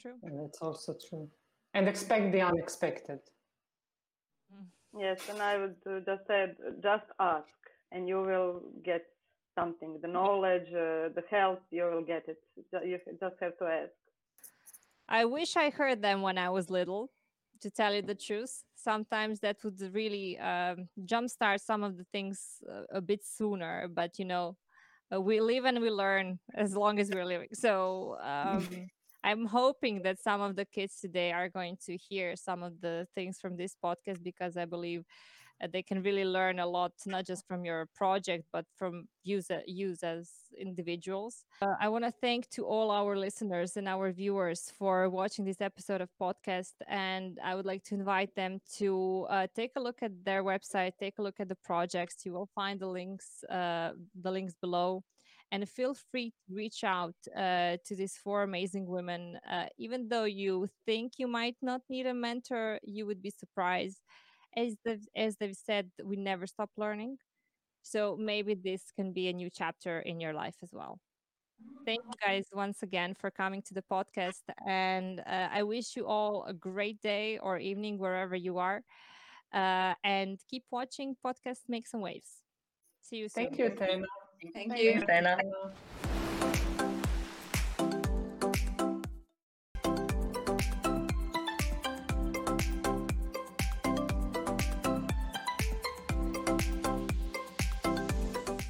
True. 0.00 0.14
And 0.22 0.40
that's 0.40 0.58
also 0.58 0.96
true. 1.08 1.28
And 1.74 1.88
expect 1.88 2.32
the 2.32 2.40
unexpected. 2.40 3.20
Mm. 4.54 4.66
Yes, 4.98 5.20
and 5.28 5.42
I 5.42 5.58
would 5.58 5.76
uh, 5.86 6.00
just 6.00 6.26
said, 6.26 6.56
just 6.82 7.04
ask, 7.18 7.46
and 7.92 8.08
you 8.08 8.20
will 8.22 8.62
get 8.84 9.04
something. 9.58 9.98
The 10.00 10.08
knowledge, 10.08 10.68
uh, 10.68 11.10
the 11.14 11.24
help, 11.30 11.60
you 11.70 11.84
will 11.84 12.02
get 12.02 12.24
it. 12.28 12.38
You 12.84 12.98
just 13.20 13.36
have 13.40 13.58
to 13.58 13.64
ask. 13.64 13.92
I 15.08 15.24
wish 15.24 15.56
I 15.56 15.70
heard 15.70 16.02
them 16.02 16.22
when 16.22 16.38
I 16.38 16.50
was 16.50 16.70
little, 16.70 17.10
to 17.60 17.70
tell 17.70 17.94
you 17.94 18.02
the 18.02 18.14
truth. 18.14 18.62
Sometimes 18.74 19.40
that 19.40 19.56
would 19.64 19.80
really 19.94 20.38
um, 20.38 20.88
jumpstart 21.04 21.60
some 21.60 21.82
of 21.82 21.96
the 21.96 22.04
things 22.04 22.62
uh, 22.70 22.82
a 22.90 23.00
bit 23.00 23.24
sooner, 23.24 23.88
but 23.88 24.18
you 24.18 24.24
know, 24.24 24.56
uh, 25.14 25.20
we 25.20 25.40
live 25.40 25.64
and 25.64 25.80
we 25.80 25.90
learn 25.90 26.38
as 26.54 26.76
long 26.76 26.98
as 26.98 27.10
we're 27.10 27.24
living. 27.24 27.48
So 27.52 28.16
um, 28.22 28.66
I'm 29.24 29.46
hoping 29.46 30.02
that 30.02 30.20
some 30.20 30.40
of 30.40 30.56
the 30.56 30.64
kids 30.64 31.00
today 31.00 31.32
are 31.32 31.48
going 31.48 31.76
to 31.86 31.96
hear 31.96 32.36
some 32.36 32.62
of 32.62 32.80
the 32.80 33.06
things 33.14 33.38
from 33.40 33.56
this 33.56 33.76
podcast 33.82 34.22
because 34.22 34.56
I 34.56 34.64
believe 34.64 35.04
uh, 35.62 35.68
they 35.72 35.82
can 35.82 36.02
really 36.02 36.24
learn 36.24 36.58
a 36.58 36.66
lot 36.66 36.92
not 37.06 37.24
just 37.24 37.46
from 37.46 37.64
your 37.64 37.88
project 37.94 38.44
but 38.52 38.64
from 38.76 39.08
use 39.24 39.50
use 39.66 40.02
as 40.02 40.30
individuals. 40.58 41.44
Uh, 41.62 41.74
i 41.80 41.88
want 41.88 42.04
to 42.04 42.12
thank 42.20 42.48
to 42.50 42.64
all 42.64 42.90
our 42.90 43.16
listeners 43.16 43.76
and 43.76 43.88
our 43.88 44.12
viewers 44.12 44.72
for 44.78 45.08
watching 45.08 45.44
this 45.44 45.60
episode 45.60 46.00
of 46.00 46.08
podcast 46.20 46.74
and 46.88 47.38
i 47.44 47.54
would 47.54 47.66
like 47.66 47.82
to 47.84 47.94
invite 47.94 48.34
them 48.34 48.60
to 48.78 49.26
uh, 49.30 49.46
take 49.54 49.72
a 49.76 49.80
look 49.80 49.98
at 50.02 50.12
their 50.24 50.42
website 50.42 50.92
take 50.98 51.18
a 51.18 51.22
look 51.22 51.40
at 51.40 51.48
the 51.48 51.56
projects. 51.64 52.24
You 52.24 52.32
will 52.32 52.48
find 52.54 52.80
the 52.80 52.86
links 52.86 53.44
uh, 53.44 53.92
the 54.22 54.30
links 54.30 54.54
below. 54.60 55.02
And 55.52 55.68
feel 55.68 55.94
free 55.94 56.30
to 56.30 56.54
reach 56.54 56.82
out 56.82 57.14
uh, 57.36 57.76
to 57.86 57.94
these 57.94 58.16
four 58.16 58.42
amazing 58.42 58.86
women. 58.86 59.38
Uh, 59.48 59.66
even 59.78 60.08
though 60.08 60.24
you 60.24 60.68
think 60.84 61.12
you 61.18 61.28
might 61.28 61.56
not 61.62 61.82
need 61.88 62.06
a 62.06 62.14
mentor 62.14 62.80
you 62.82 63.06
would 63.06 63.22
be 63.22 63.30
surprised 63.30 64.00
as 64.56 64.74
they've, 64.84 65.06
as 65.14 65.36
they've 65.36 65.56
said, 65.56 65.90
we 66.02 66.16
never 66.16 66.46
stop 66.46 66.70
learning. 66.76 67.18
So 67.82 68.16
maybe 68.18 68.54
this 68.54 68.82
can 68.96 69.12
be 69.12 69.28
a 69.28 69.32
new 69.32 69.48
chapter 69.50 70.00
in 70.00 70.20
your 70.20 70.32
life 70.32 70.56
as 70.62 70.70
well. 70.72 70.98
Thank 71.84 72.00
you 72.04 72.26
guys 72.26 72.46
once 72.52 72.82
again 72.82 73.14
for 73.14 73.30
coming 73.30 73.62
to 73.62 73.74
the 73.74 73.84
podcast. 73.90 74.42
And 74.66 75.20
uh, 75.20 75.48
I 75.52 75.62
wish 75.62 75.94
you 75.94 76.06
all 76.06 76.44
a 76.46 76.52
great 76.52 77.00
day 77.00 77.38
or 77.38 77.58
evening 77.58 77.98
wherever 77.98 78.34
you 78.34 78.58
are. 78.58 78.82
Uh, 79.54 79.94
and 80.02 80.38
keep 80.50 80.64
watching 80.70 81.16
podcast 81.24 81.60
Make 81.68 81.86
Some 81.86 82.00
Waves. 82.00 82.42
See 83.02 83.16
you 83.16 83.28
soon. 83.28 83.44
Thank 83.46 83.58
you, 83.58 83.70
Tena. 83.70 84.04
Thank 84.52 84.76
you. 84.76 85.00
Tena. 85.08 85.38